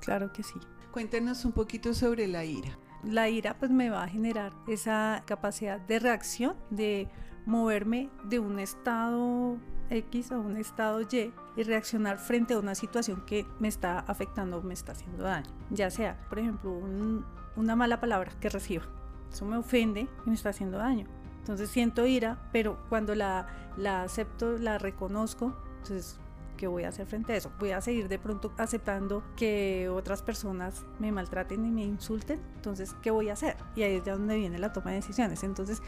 Claro 0.00 0.32
que 0.32 0.42
sí. 0.42 0.54
cuéntanos 0.92 1.44
un 1.44 1.52
poquito 1.52 1.94
sobre 1.94 2.26
la 2.28 2.44
ira 2.44 2.78
La 3.02 3.28
ira 3.28 3.56
pues 3.58 3.70
me 3.70 3.90
va 3.90 4.04
a 4.04 4.08
generar 4.08 4.52
esa 4.68 5.22
capacidad 5.26 5.80
de 5.80 5.98
reacción, 5.98 6.54
de 6.70 7.08
moverme 7.46 8.10
de 8.28 8.38
un 8.38 8.58
estado 8.58 9.56
X 9.90 10.30
a 10.30 10.38
un 10.38 10.56
estado 10.56 11.00
Y 11.00 11.32
y 11.56 11.62
reaccionar 11.64 12.18
frente 12.18 12.54
a 12.54 12.58
una 12.60 12.74
situación 12.76 13.24
que 13.26 13.44
me 13.58 13.66
está 13.66 13.98
afectando 14.00 14.58
o 14.58 14.62
me 14.62 14.74
está 14.74 14.92
haciendo 14.92 15.24
daño. 15.24 15.50
Ya 15.70 15.90
sea, 15.90 16.16
por 16.28 16.38
ejemplo, 16.38 16.70
un- 16.70 17.24
una 17.56 17.74
mala 17.74 17.98
palabra 18.00 18.30
que 18.40 18.48
reciba. 18.48 18.84
Eso 19.32 19.44
me 19.44 19.56
ofende 19.56 20.08
y 20.24 20.28
me 20.28 20.34
está 20.34 20.50
haciendo 20.50 20.78
daño. 20.78 21.06
Entonces 21.38 21.70
siento 21.70 22.06
ira, 22.06 22.38
pero 22.52 22.78
cuando 22.88 23.14
la, 23.14 23.46
la 23.76 24.02
acepto, 24.02 24.58
la 24.58 24.78
reconozco, 24.78 25.56
entonces, 25.78 26.18
¿qué 26.56 26.66
voy 26.66 26.84
a 26.84 26.88
hacer 26.88 27.06
frente 27.06 27.32
a 27.32 27.36
eso? 27.36 27.50
Voy 27.58 27.70
a 27.70 27.80
seguir 27.80 28.08
de 28.08 28.18
pronto 28.18 28.52
aceptando 28.58 29.22
que 29.36 29.88
otras 29.88 30.22
personas 30.22 30.84
me 30.98 31.10
maltraten 31.10 31.64
y 31.64 31.70
me 31.70 31.82
insulten. 31.82 32.40
Entonces, 32.56 32.94
¿qué 33.02 33.10
voy 33.10 33.30
a 33.30 33.32
hacer? 33.32 33.56
Y 33.74 33.82
ahí 33.82 33.96
es 33.96 34.04
ya 34.04 34.12
donde 34.12 34.36
viene 34.36 34.58
la 34.58 34.72
toma 34.72 34.90
de 34.90 34.96
decisiones. 34.96 35.42
Entonces, 35.42 35.82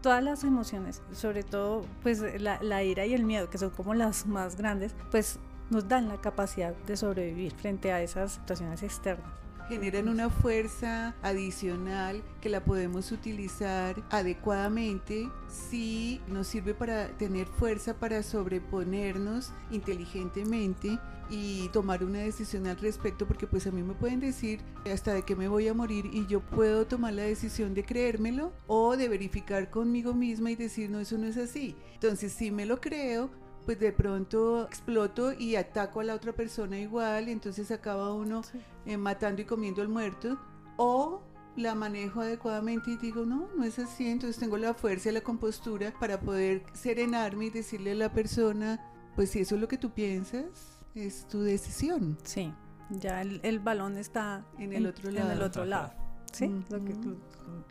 todas 0.00 0.22
las 0.24 0.44
emociones, 0.44 1.02
sobre 1.12 1.42
todo 1.42 1.84
pues 2.02 2.20
la, 2.40 2.62
la 2.62 2.82
ira 2.82 3.06
y 3.06 3.14
el 3.14 3.24
miedo, 3.24 3.50
que 3.50 3.58
son 3.58 3.70
como 3.70 3.94
las 3.94 4.26
más 4.26 4.56
grandes, 4.56 4.94
pues 5.10 5.38
nos 5.70 5.88
dan 5.88 6.08
la 6.08 6.20
capacidad 6.20 6.74
de 6.74 6.96
sobrevivir 6.96 7.52
frente 7.52 7.92
a 7.92 8.02
esas 8.02 8.32
situaciones 8.32 8.82
externas. 8.82 9.43
Generan 9.68 10.08
una 10.08 10.30
fuerza 10.30 11.14
adicional 11.22 12.22
que 12.40 12.48
la 12.48 12.64
podemos 12.64 13.12
utilizar 13.12 14.02
adecuadamente 14.10 15.28
si 15.48 16.20
nos 16.28 16.46
sirve 16.46 16.74
para 16.74 17.08
tener 17.16 17.46
fuerza 17.46 17.98
para 17.98 18.22
sobreponernos 18.22 19.52
inteligentemente 19.70 20.98
y 21.30 21.68
tomar 21.68 22.04
una 22.04 22.18
decisión 22.18 22.66
al 22.66 22.76
respecto 22.76 23.26
porque 23.26 23.46
pues 23.46 23.66
a 23.66 23.70
mí 23.70 23.82
me 23.82 23.94
pueden 23.94 24.20
decir 24.20 24.60
hasta 24.90 25.14
de 25.14 25.22
que 25.22 25.36
me 25.36 25.48
voy 25.48 25.68
a 25.68 25.74
morir 25.74 26.10
y 26.12 26.26
yo 26.26 26.40
puedo 26.40 26.86
tomar 26.86 27.14
la 27.14 27.22
decisión 27.22 27.72
de 27.74 27.84
creérmelo 27.84 28.52
o 28.66 28.96
de 28.96 29.08
verificar 29.08 29.70
conmigo 29.70 30.14
misma 30.14 30.50
y 30.50 30.56
decir 30.56 30.90
no 30.90 31.00
eso 31.00 31.16
no 31.16 31.26
es 31.26 31.38
así 31.38 31.76
entonces 31.94 32.32
si 32.32 32.50
me 32.50 32.66
lo 32.66 32.80
creo 32.80 33.30
pues 33.64 33.78
de 33.80 33.92
pronto 33.92 34.64
exploto 34.66 35.32
y 35.32 35.56
ataco 35.56 36.00
a 36.00 36.04
la 36.04 36.14
otra 36.14 36.32
persona 36.32 36.78
igual, 36.78 37.28
y 37.28 37.32
entonces 37.32 37.70
acaba 37.70 38.12
uno 38.12 38.42
eh, 38.86 38.96
matando 38.96 39.42
y 39.42 39.44
comiendo 39.44 39.82
al 39.82 39.88
muerto, 39.88 40.38
o 40.76 41.22
la 41.56 41.74
manejo 41.74 42.20
adecuadamente 42.20 42.90
y 42.90 42.96
digo, 42.96 43.24
no, 43.24 43.48
no 43.56 43.64
es 43.64 43.78
así, 43.78 44.08
entonces 44.08 44.38
tengo 44.38 44.56
la 44.58 44.74
fuerza 44.74 45.10
y 45.10 45.12
la 45.12 45.20
compostura 45.20 45.92
para 46.00 46.20
poder 46.20 46.64
serenarme 46.72 47.46
y 47.46 47.50
decirle 47.50 47.92
a 47.92 47.94
la 47.94 48.12
persona, 48.12 48.80
pues 49.14 49.30
si 49.30 49.40
eso 49.40 49.54
es 49.54 49.60
lo 49.60 49.68
que 49.68 49.78
tú 49.78 49.90
piensas, 49.90 50.80
es 50.94 51.26
tu 51.28 51.42
decisión. 51.42 52.18
Sí, 52.24 52.52
ya 52.90 53.22
el, 53.22 53.40
el 53.44 53.60
balón 53.60 53.96
está 53.96 54.44
En 54.58 54.72
el 54.72 54.86
otro 54.86 55.08
En 55.08 55.14
lado. 55.14 55.32
el 55.32 55.42
otro 55.42 55.64
lado. 55.64 55.92
Sí, 56.38 56.64
lo, 56.70 56.78
que, 56.84 56.94
lo, 56.94 57.16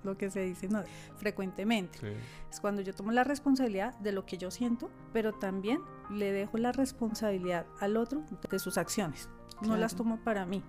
lo 0.03 0.17
que 0.17 0.29
se 0.29 0.41
dice 0.41 0.67
¿no? 0.67 0.83
frecuentemente. 1.17 1.99
Sí. 1.99 2.07
Es 2.49 2.59
cuando 2.59 2.81
yo 2.81 2.93
tomo 2.93 3.11
la 3.11 3.23
responsabilidad 3.23 3.93
de 3.99 4.11
lo 4.11 4.25
que 4.25 4.37
yo 4.37 4.51
siento, 4.51 4.89
pero 5.11 5.33
también 5.33 5.79
le 6.09 6.31
dejo 6.31 6.57
la 6.57 6.71
responsabilidad 6.71 7.65
al 7.79 7.97
otro 7.97 8.23
de 8.49 8.59
sus 8.59 8.77
acciones. 8.77 9.29
No 9.61 9.77
las 9.77 9.93
Claro. 9.93 10.03
tomo 10.03 10.17
para 10.23 10.45
mí. 10.45 10.61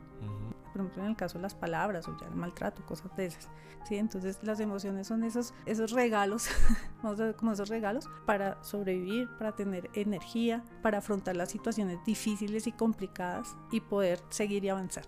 Por 0.73 0.81
ejemplo, 0.81 1.05
en 1.05 1.11
el 1.11 1.17
caso 1.17 1.39
de 1.39 1.43
las 1.43 1.55
palabras 1.55 2.09
o 2.09 2.17
ya 2.21 2.27
el 2.27 2.35
maltrato, 2.35 2.85
cosas 2.85 3.15
de 3.17 3.27
esas. 3.27 3.49
¿sí? 3.89 3.97
Entonces 3.97 4.41
las 4.43 4.59
emociones 4.59 5.07
son 5.07 5.23
esos, 5.23 5.55
esos 5.67 5.93
regalos, 5.93 6.49
vamos 7.03 7.21
a 7.21 7.27
ver 7.27 7.37
como 7.37 7.53
esos 7.53 7.69
regalos 7.69 8.09
para 8.27 8.63
sobrevivir, 8.65 9.29
para 9.39 9.53
tener 9.53 9.89
energía, 9.95 10.65
para 10.83 10.99
afrontar 10.99 11.37
las 11.37 11.51
situaciones 11.51 11.99
difíciles 12.05 12.67
y 12.67 12.73
complicadas 12.73 13.57
y 13.71 13.81
poder 13.81 14.21
seguir 14.31 14.65
y 14.65 14.69
avanzar. 14.69 15.05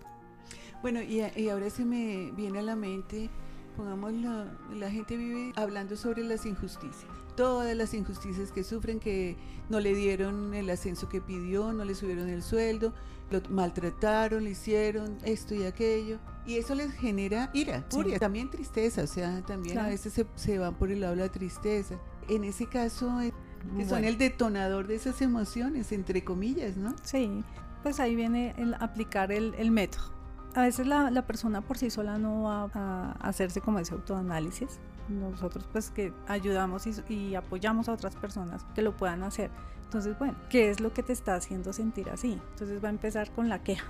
Bueno, 0.81 1.01
y, 1.01 1.21
a- 1.21 1.37
y 1.37 1.49
ahora 1.49 1.69
se 1.69 1.85
me 1.85 2.31
viene 2.35 2.59
a 2.59 2.61
la 2.61 2.75
mente, 2.75 3.29
pongamos, 3.75 4.13
la, 4.13 4.45
la 4.73 4.89
gente 4.91 5.17
vive 5.17 5.51
hablando 5.55 5.95
sobre 5.95 6.23
las 6.23 6.45
injusticias. 6.45 7.05
Todas 7.35 7.75
las 7.75 7.93
injusticias 7.93 8.51
que 8.51 8.63
sufren, 8.63 8.99
que 8.99 9.35
no 9.69 9.79
le 9.79 9.93
dieron 9.93 10.53
el 10.55 10.69
ascenso 10.69 11.07
que 11.07 11.21
pidió, 11.21 11.71
no 11.73 11.85
le 11.85 11.93
subieron 11.93 12.29
el 12.29 12.41
sueldo, 12.41 12.93
lo 13.29 13.41
maltrataron, 13.49 14.43
le 14.43 14.51
hicieron 14.51 15.17
esto 15.23 15.53
y 15.53 15.63
aquello. 15.63 16.17
Y 16.47 16.55
eso 16.55 16.73
les 16.73 16.91
genera 16.93 17.51
ira, 17.53 17.79
Sí. 17.89 17.97
furia, 17.97 18.17
también 18.17 18.49
tristeza, 18.49 19.03
o 19.03 19.07
sea, 19.07 19.41
también 19.45 19.77
a 19.77 19.87
veces 19.87 20.13
se, 20.13 20.25
se 20.35 20.57
van 20.57 20.73
por 20.75 20.89
el 20.91 21.01
lado 21.01 21.15
de 21.15 21.21
la 21.23 21.31
tristeza. 21.31 21.99
En 22.27 22.43
ese 22.43 22.65
caso, 22.67 23.21
eh, 23.21 23.33
que 23.75 23.81
son 23.83 23.89
Bueno. 23.89 24.07
el 24.07 24.17
detonador 24.17 24.87
de 24.87 24.95
esas 24.95 25.21
emociones, 25.21 25.91
entre 25.91 26.23
comillas, 26.23 26.75
¿no? 26.77 26.95
Sí, 27.03 27.43
pues 27.83 27.99
ahí 27.99 28.15
viene 28.15 28.55
el 28.57 28.73
aplicar 28.75 29.31
el, 29.31 29.53
el 29.59 29.69
método. 29.71 30.16
A 30.57 30.61
veces 30.61 30.87
la, 30.87 31.21
persona 31.27 31.61
por 31.61 31.77
sí 31.77 31.91
sola 31.91 32.17
no 32.17 32.41
va 32.41 32.71
a 32.73 33.11
hacerse 33.19 33.61
como 33.61 33.77
ese 33.77 33.93
autoanálisis. 33.93 34.79
Nosotros 35.07 35.69
pues 35.71 35.91
que 35.91 36.11
ayudamos 36.27 36.87
y, 36.87 37.13
y 37.13 37.35
apoyamos 37.35 37.87
a 37.89 37.93
otras 37.93 38.15
personas 38.15 38.65
que 38.73 38.81
lo 38.81 38.97
puedan 38.97 39.21
hacer. 39.21 39.51
Entonces, 39.83 40.17
bueno, 40.17 40.35
¿qué 40.49 40.71
es 40.71 40.79
lo 40.79 40.93
que 40.93 41.03
te 41.03 41.13
está 41.13 41.35
haciendo 41.35 41.73
sentir 41.73 42.09
así? 42.09 42.41
Entonces 42.53 42.83
va 42.83 42.87
a 42.87 42.89
empezar 42.89 43.29
con 43.33 43.49
la 43.49 43.61
queja. 43.61 43.85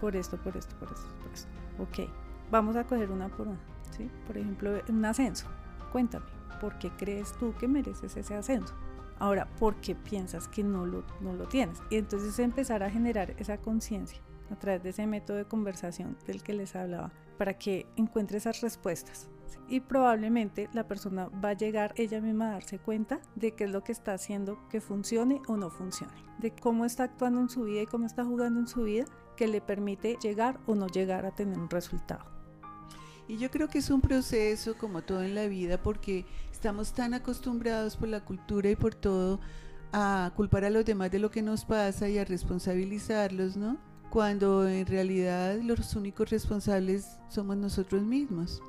Por 0.00 0.16
esto, 0.16 0.36
por 0.38 0.56
esto, 0.56 0.74
por 0.74 0.90
esto, 0.90 1.06
por 1.22 1.32
esto. 1.32 1.48
Ok, 1.78 2.10
vamos 2.50 2.74
a 2.74 2.82
coger 2.82 3.12
una 3.12 3.28
por 3.28 3.46
una. 3.46 3.60
¿sí? 3.96 4.10
Por 4.26 4.38
ejemplo, 4.38 4.72
un 4.88 5.04
ascenso. 5.04 5.46
Cuéntame, 5.92 6.26
¿por 6.60 6.76
qué 6.80 6.90
crees 6.98 7.30
tú 7.34 7.54
que 7.60 7.68
mereces 7.68 8.16
ese 8.16 8.34
ascenso? 8.34 8.74
Ahora, 9.20 9.46
¿por 9.60 9.76
qué 9.76 9.94
piensas 9.94 10.48
que 10.48 10.64
no 10.64 10.84
lo, 10.84 11.04
no 11.20 11.32
lo 11.34 11.46
tienes? 11.46 11.80
Y 11.90 11.96
entonces 11.98 12.40
empezar 12.40 12.82
a 12.82 12.90
generar 12.90 13.36
esa 13.38 13.58
conciencia 13.58 14.25
a 14.50 14.56
través 14.56 14.82
de 14.82 14.90
ese 14.90 15.06
método 15.06 15.36
de 15.36 15.44
conversación 15.44 16.16
del 16.26 16.42
que 16.42 16.54
les 16.54 16.76
hablaba, 16.76 17.12
para 17.38 17.58
que 17.58 17.86
encuentre 17.96 18.38
esas 18.38 18.60
respuestas. 18.60 19.28
Y 19.68 19.80
probablemente 19.80 20.68
la 20.72 20.86
persona 20.86 21.28
va 21.28 21.50
a 21.50 21.54
llegar 21.54 21.92
ella 21.96 22.20
misma 22.20 22.48
a 22.48 22.52
darse 22.52 22.78
cuenta 22.78 23.20
de 23.34 23.52
qué 23.52 23.64
es 23.64 23.70
lo 23.70 23.82
que 23.82 23.92
está 23.92 24.14
haciendo 24.14 24.58
que 24.68 24.80
funcione 24.80 25.40
o 25.48 25.56
no 25.56 25.70
funcione, 25.70 26.14
de 26.38 26.52
cómo 26.52 26.84
está 26.84 27.04
actuando 27.04 27.40
en 27.40 27.48
su 27.48 27.64
vida 27.64 27.82
y 27.82 27.86
cómo 27.86 28.06
está 28.06 28.24
jugando 28.24 28.60
en 28.60 28.68
su 28.68 28.84
vida 28.84 29.04
que 29.36 29.48
le 29.48 29.60
permite 29.60 30.16
llegar 30.22 30.60
o 30.66 30.74
no 30.74 30.86
llegar 30.86 31.26
a 31.26 31.34
tener 31.34 31.58
un 31.58 31.68
resultado. 31.68 32.24
Y 33.28 33.38
yo 33.38 33.50
creo 33.50 33.68
que 33.68 33.78
es 33.78 33.90
un 33.90 34.00
proceso 34.00 34.78
como 34.78 35.02
todo 35.02 35.22
en 35.22 35.34
la 35.34 35.46
vida 35.46 35.82
porque 35.82 36.24
estamos 36.52 36.92
tan 36.92 37.12
acostumbrados 37.12 37.96
por 37.96 38.08
la 38.08 38.24
cultura 38.24 38.70
y 38.70 38.76
por 38.76 38.94
todo 38.94 39.40
a 39.92 40.32
culpar 40.36 40.64
a 40.64 40.70
los 40.70 40.84
demás 40.84 41.10
de 41.10 41.18
lo 41.18 41.30
que 41.30 41.42
nos 41.42 41.64
pasa 41.64 42.08
y 42.08 42.18
a 42.18 42.24
responsabilizarlos, 42.24 43.56
¿no? 43.56 43.78
Cuando 44.16 44.66
en 44.66 44.86
realidad 44.86 45.58
los 45.60 45.94
únicos 45.94 46.30
responsables 46.30 47.18
somos 47.28 47.54
nosotros 47.58 48.00
mismos. 48.00 48.62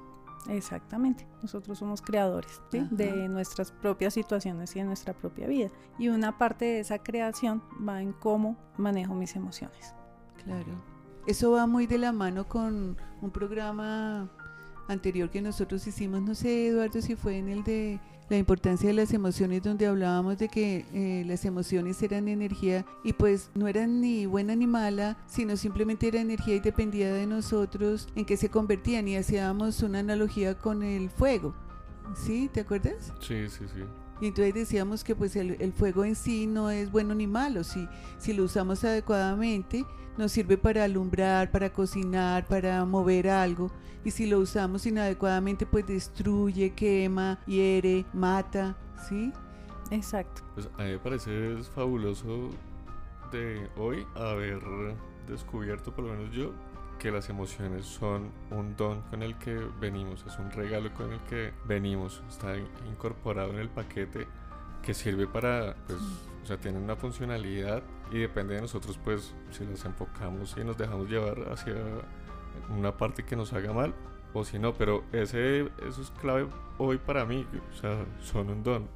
Exactamente, 0.49 1.25
nosotros 1.41 1.77
somos 1.77 2.01
creadores 2.01 2.61
de 2.69 3.29
nuestras 3.29 3.71
propias 3.71 4.13
situaciones 4.13 4.75
y 4.75 4.79
de 4.79 4.85
nuestra 4.85 5.13
propia 5.13 5.47
vida. 5.47 5.69
Y 5.97 6.09
una 6.09 6.37
parte 6.37 6.65
de 6.65 6.79
esa 6.81 6.99
creación 6.99 7.63
va 7.87 8.01
en 8.01 8.11
cómo 8.11 8.57
manejo 8.75 9.13
mis 9.13 9.37
emociones. 9.37 9.95
Claro. 10.43 10.83
Eso 11.27 11.51
va 11.51 11.65
muy 11.65 11.87
de 11.87 11.99
la 11.99 12.11
mano 12.11 12.45
con 12.45 12.97
un 13.21 13.31
programa 13.31 14.29
anterior 14.87 15.29
que 15.29 15.41
nosotros 15.41 15.85
hicimos, 15.87 16.21
no 16.21 16.35
sé 16.35 16.67
Eduardo 16.67 17.01
si 17.01 17.15
fue 17.15 17.37
en 17.37 17.49
el 17.49 17.63
de 17.63 17.99
la 18.29 18.37
importancia 18.37 18.89
de 18.89 18.93
las 18.93 19.13
emociones 19.13 19.63
donde 19.63 19.87
hablábamos 19.87 20.37
de 20.37 20.49
que 20.49 20.85
eh, 20.93 21.23
las 21.25 21.45
emociones 21.45 22.01
eran 22.03 22.27
energía 22.27 22.85
y 23.03 23.13
pues 23.13 23.49
no 23.55 23.67
eran 23.67 24.01
ni 24.01 24.25
buena 24.25 24.55
ni 24.55 24.67
mala, 24.67 25.17
sino 25.27 25.55
simplemente 25.55 26.07
era 26.07 26.19
energía 26.19 26.55
y 26.55 26.59
dependía 26.59 27.13
de 27.13 27.25
nosotros 27.25 28.07
en 28.15 28.25
qué 28.25 28.35
se 28.35 28.49
convertían 28.49 29.07
y 29.07 29.15
hacíamos 29.15 29.81
una 29.81 29.99
analogía 29.99 30.57
con 30.57 30.83
el 30.83 31.09
fuego. 31.09 31.55
¿Sí? 32.15 32.49
¿Te 32.53 32.61
acuerdas? 32.61 33.13
Sí, 33.19 33.47
sí, 33.49 33.65
sí. 33.73 33.83
Y 34.19 34.27
entonces 34.27 34.53
decíamos 34.53 35.03
que 35.03 35.15
pues 35.15 35.35
el, 35.35 35.57
el, 35.59 35.73
fuego 35.73 36.03
en 36.03 36.15
sí 36.15 36.47
no 36.47 36.69
es 36.69 36.91
bueno 36.91 37.13
ni 37.13 37.27
malo, 37.27 37.63
si, 37.63 37.87
si 38.17 38.33
lo 38.33 38.43
usamos 38.43 38.83
adecuadamente 38.83 39.85
nos 40.17 40.31
sirve 40.31 40.57
para 40.57 40.83
alumbrar, 40.83 41.51
para 41.51 41.71
cocinar, 41.71 42.45
para 42.47 42.83
mover 42.85 43.29
algo. 43.29 43.71
Y 44.03 44.11
si 44.11 44.25
lo 44.25 44.39
usamos 44.39 44.85
inadecuadamente 44.85 45.65
pues 45.65 45.85
destruye, 45.85 46.73
quema, 46.73 47.39
hiere, 47.45 48.05
mata, 48.13 48.75
¿sí? 49.07 49.31
Exacto. 49.91 50.41
Pues 50.55 50.69
a 50.77 50.83
mí 50.83 50.91
me 50.91 50.99
parece 50.99 51.57
fabuloso 51.75 52.49
de 53.31 53.69
hoy 53.77 54.05
haber 54.15 54.61
descubierto, 55.27 55.93
por 55.93 56.05
lo 56.05 56.13
menos 56.13 56.33
yo, 56.33 56.51
que 56.97 57.11
las 57.11 57.29
emociones 57.29 57.85
son 57.85 58.31
un 58.51 58.75
don 58.75 59.01
con 59.03 59.23
el 59.23 59.37
que 59.37 59.55
venimos, 59.79 60.23
es 60.27 60.37
un 60.39 60.51
regalo 60.51 60.93
con 60.93 61.13
el 61.13 61.19
que 61.21 61.53
venimos, 61.65 62.23
está 62.29 62.55
incorporado 62.89 63.51
en 63.51 63.59
el 63.59 63.69
paquete 63.69 64.27
que 64.81 64.93
sirve 64.93 65.27
para, 65.27 65.75
pues, 65.87 65.99
o 66.43 66.45
sea, 66.45 66.57
tiene 66.57 66.79
una 66.79 66.95
funcionalidad 66.95 67.83
y 68.11 68.19
depende 68.19 68.55
de 68.55 68.61
nosotros, 68.61 68.99
pues, 69.03 69.33
si 69.51 69.65
las 69.65 69.83
enfocamos 69.85 70.55
y 70.57 70.63
nos 70.63 70.77
dejamos 70.77 71.09
llevar 71.09 71.51
hacia 71.51 71.75
una 72.75 72.95
parte 72.95 73.23
que 73.23 73.35
nos 73.35 73.53
haga 73.53 73.73
mal 73.73 73.93
o 74.33 74.43
si 74.43 74.59
no, 74.59 74.73
pero 74.73 75.03
ese, 75.11 75.61
eso 75.87 76.01
es 76.01 76.11
clave 76.21 76.47
hoy 76.77 76.97
para 76.97 77.25
mí, 77.25 77.45
o 77.71 77.75
sea, 77.75 78.05
son 78.21 78.49
un 78.49 78.63
don. 78.63 78.87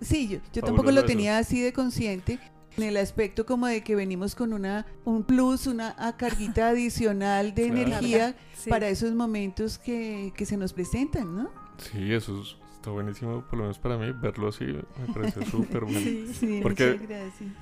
Sí, 0.00 0.28
yo, 0.28 0.38
yo 0.52 0.62
tampoco 0.62 0.90
lo 0.90 1.04
tenía 1.04 1.38
así 1.38 1.60
de 1.60 1.72
consciente, 1.72 2.38
en 2.76 2.82
el 2.84 2.96
aspecto 2.96 3.46
como 3.46 3.66
de 3.66 3.82
que 3.82 3.94
venimos 3.94 4.34
con 4.34 4.52
una 4.52 4.86
un 5.04 5.24
plus, 5.24 5.66
una 5.66 5.94
carguita 6.16 6.68
adicional 6.70 7.54
de 7.54 7.66
energía 7.66 8.36
para 8.68 8.88
esos 8.88 9.14
momentos 9.14 9.78
que, 9.78 10.32
que, 10.36 10.46
se 10.46 10.56
nos 10.56 10.72
presentan, 10.72 11.34
¿no? 11.34 11.50
Sí, 11.78 12.12
eso 12.12 12.42
está 12.74 12.90
buenísimo, 12.90 13.42
por 13.42 13.58
lo 13.58 13.64
menos 13.64 13.78
para 13.78 13.96
mí, 13.96 14.12
verlo 14.12 14.48
así 14.48 14.64
me 14.64 15.12
parece 15.12 15.44
súper 15.50 15.84
bueno. 15.84 16.00
Sí, 16.00 16.28
sí, 16.32 16.60
Porque 16.62 16.98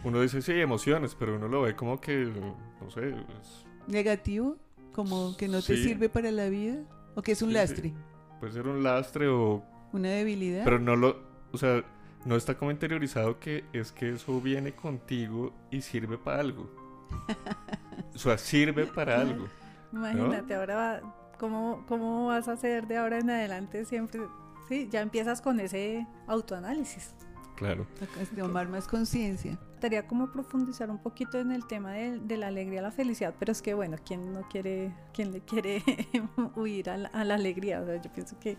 uno 0.04 0.20
dice, 0.20 0.42
sí, 0.42 0.52
emociones, 0.52 1.14
pero 1.18 1.36
uno 1.36 1.48
lo 1.48 1.62
ve 1.62 1.76
como 1.76 2.00
que, 2.00 2.32
no 2.80 2.90
sé... 2.90 3.10
Es... 3.10 3.64
Negativo, 3.86 4.56
como 4.92 5.36
que 5.36 5.48
no 5.48 5.62
te 5.62 5.76
sirve 5.76 6.08
para 6.08 6.30
la 6.30 6.48
vida, 6.48 6.82
o 7.14 7.22
que 7.22 7.32
es 7.32 7.42
un 7.42 7.52
lastre. 7.52 7.92
Puede 8.40 8.52
ser 8.52 8.66
un 8.66 8.82
lastre 8.82 9.28
o... 9.28 9.64
Una 9.92 10.08
debilidad. 10.08 10.64
Pero 10.64 10.78
no 10.78 10.96
lo, 10.96 11.22
o 11.52 11.58
sea 11.58 11.84
no 12.24 12.36
está 12.36 12.56
como 12.56 12.70
interiorizado 12.70 13.38
que 13.38 13.64
es 13.72 13.92
que 13.92 14.10
eso 14.10 14.40
viene 14.40 14.72
contigo 14.72 15.52
y 15.70 15.80
sirve 15.82 16.18
para 16.18 16.40
algo. 16.40 16.70
o 18.14 18.18
sea, 18.18 18.38
sirve 18.38 18.86
para 18.86 19.20
algo. 19.20 19.48
Imagínate, 19.92 20.54
ahora 20.54 20.76
va, 20.76 21.32
¿cómo, 21.38 21.84
¿cómo 21.86 22.26
vas 22.28 22.48
a 22.48 22.52
hacer 22.52 22.86
de 22.86 22.96
ahora 22.96 23.18
en 23.18 23.30
adelante 23.30 23.84
siempre? 23.84 24.22
Sí, 24.68 24.88
ya 24.90 25.00
empiezas 25.00 25.40
con 25.40 25.60
ese 25.60 26.06
autoanálisis. 26.26 27.14
Claro. 27.56 27.86
Tomar 28.36 28.68
más 28.68 28.88
conciencia. 28.88 29.58
Estaría 29.74 30.06
como 30.06 30.30
profundizar 30.32 30.90
un 30.90 30.98
poquito 30.98 31.38
en 31.38 31.52
el 31.52 31.66
tema 31.66 31.92
de, 31.92 32.18
de, 32.20 32.36
la 32.36 32.46
alegría, 32.48 32.82
la 32.82 32.90
felicidad, 32.90 33.34
pero 33.38 33.52
es 33.52 33.60
que 33.60 33.74
bueno, 33.74 33.96
¿quién 34.04 34.32
no 34.32 34.48
quiere, 34.48 34.94
quién 35.12 35.32
le 35.32 35.40
quiere 35.40 35.82
huir 36.56 36.88
a 36.88 36.96
la, 36.96 37.08
a 37.08 37.24
la 37.24 37.34
alegría? 37.34 37.80
O 37.80 37.86
sea, 37.86 38.00
yo 38.00 38.10
pienso 38.12 38.38
que 38.38 38.56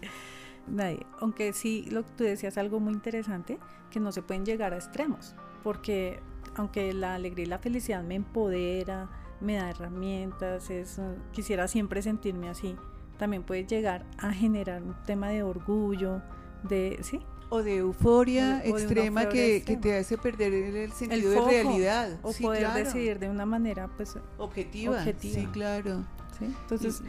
nadie. 0.67 1.06
Aunque 1.19 1.54
sí, 1.54 1.88
lo 1.91 2.04
que 2.04 2.12
tú 2.17 2.23
decías 2.23 2.58
algo 2.58 2.80
muy 2.80 2.93
interesante, 2.93 3.60
que 3.89 3.99
no 3.99 4.12
se 4.12 4.21
pueden 4.21 4.45
llegar 4.45 4.73
a 4.73 4.78
extremos, 4.78 5.36
porque 5.63 6.19
aunque 6.56 6.93
la 6.93 7.15
alegría 7.15 7.45
y 7.45 7.49
la 7.49 7.60
felicidad 7.60 8.04
me 8.04 8.15
empodera, 8.15 9.10
me 9.41 9.56
da 9.56 9.69
herramientas, 9.69 10.69
eso, 10.69 11.15
quisiera 11.32 11.67
siempre 11.67 12.02
sentirme 12.02 12.49
así, 12.49 12.76
también 13.17 13.43
puede 13.43 13.65
llegar 13.65 14.06
a 14.17 14.32
generar 14.32 14.84
un 14.84 14.95
tema 15.06 15.30
de 15.30 15.43
orgullo, 15.43 16.21
de, 16.63 16.99
¿sí? 17.02 17.19
O 17.49 17.62
de 17.62 17.78
euforia 17.78 18.63
extrema 18.65 19.30
que, 19.30 19.63
que, 19.63 19.78
te 19.78 19.97
hace 19.97 20.17
perder 20.17 20.54
el, 20.54 20.91
sentido 20.91 21.45
de 21.45 21.63
realidad. 21.63 22.19
O 22.23 22.34
poder 22.34 22.67
decidir 22.73 23.19
de 23.19 23.30
una 23.30 23.45
manera 23.45 23.89
pues 23.95 24.15
objetiva. 24.39 24.97
objetiva. 24.97 25.34
Sí, 25.36 25.45
claro. 25.47 26.04
Entonces, 26.41 27.01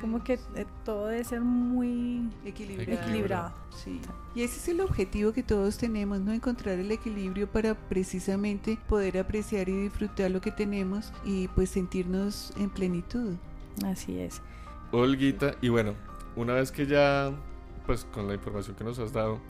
como 0.00 0.22
que 0.22 0.34
eh, 0.54 0.66
todo 0.84 1.06
debe 1.06 1.24
ser 1.24 1.40
muy 1.40 2.28
equilibrado. 2.44 3.52
Y 4.34 4.42
ese 4.42 4.58
es 4.58 4.68
el 4.68 4.80
objetivo 4.80 5.32
que 5.32 5.42
todos 5.42 5.78
tenemos, 5.78 6.20
¿no? 6.20 6.32
Encontrar 6.32 6.78
el 6.78 6.90
equilibrio 6.90 7.50
para 7.50 7.74
precisamente 7.74 8.78
poder 8.88 9.18
apreciar 9.18 9.68
y 9.68 9.72
disfrutar 9.72 10.30
lo 10.30 10.40
que 10.40 10.50
tenemos 10.50 11.12
y 11.24 11.48
pues 11.48 11.70
sentirnos 11.70 12.52
en 12.56 12.70
plenitud. 12.70 13.34
Así 13.84 14.18
es. 14.18 14.40
Olguita, 14.90 15.54
y 15.60 15.68
bueno, 15.68 15.94
una 16.36 16.54
vez 16.54 16.70
que 16.70 16.86
ya, 16.86 17.32
pues 17.86 18.04
con 18.04 18.28
la 18.28 18.34
información 18.34 18.76
que 18.76 18.84
nos 18.84 18.98
has 18.98 19.12
dado, 19.12 19.40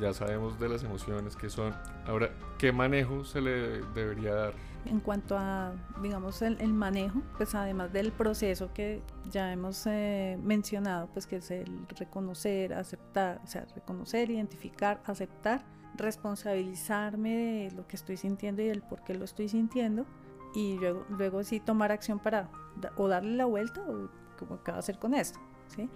ya 0.00 0.12
sabemos 0.12 0.58
de 0.58 0.68
las 0.68 0.82
emociones 0.82 1.36
que 1.36 1.50
son, 1.50 1.74
ahora, 2.06 2.30
¿qué 2.58 2.72
manejo 2.72 3.24
se 3.24 3.40
le 3.40 3.82
debería 3.94 4.34
dar? 4.34 4.54
En 4.86 5.00
cuanto 5.00 5.36
a, 5.38 5.72
digamos, 6.02 6.42
el, 6.42 6.72
manejo, 6.72 7.22
pues 7.36 7.54
además 7.54 7.92
del 7.92 8.12
proceso 8.12 8.72
que 8.72 9.02
ya 9.30 9.52
hemos 9.52 9.86
eh, 9.86 10.38
mencionado, 10.42 11.08
pues 11.12 11.26
que 11.26 11.36
es 11.36 11.50
el 11.50 11.86
reconocer, 11.88 12.74
aceptar, 12.74 13.40
o 13.44 13.46
sea, 13.46 13.66
reconocer, 13.74 14.30
identificar, 14.30 15.00
aceptar, 15.04 15.64
responsabilizarme 15.96 17.36
de 17.36 17.70
lo 17.72 17.86
que 17.86 17.96
estoy 17.96 18.16
sintiendo 18.16 18.62
y 18.62 18.66
del 18.66 18.82
por 18.82 19.02
qué 19.02 19.14
lo 19.14 19.24
estoy 19.24 19.48
sintiendo, 19.48 20.06
y 20.54 20.76
luego, 20.78 21.04
luego 21.10 21.44
sí 21.44 21.60
tomar 21.60 21.92
acción 21.92 22.18
para 22.18 22.50
o 22.96 23.08
darle 23.08 23.36
la 23.36 23.44
vuelta 23.44 23.82
o 23.82 24.08
como 24.38 24.62
qué 24.62 24.72
va 24.72 24.78
a 24.78 24.80
hacer 24.80 24.98
con 24.98 25.14
esto, 25.14 25.38
¿sí? 25.68 25.88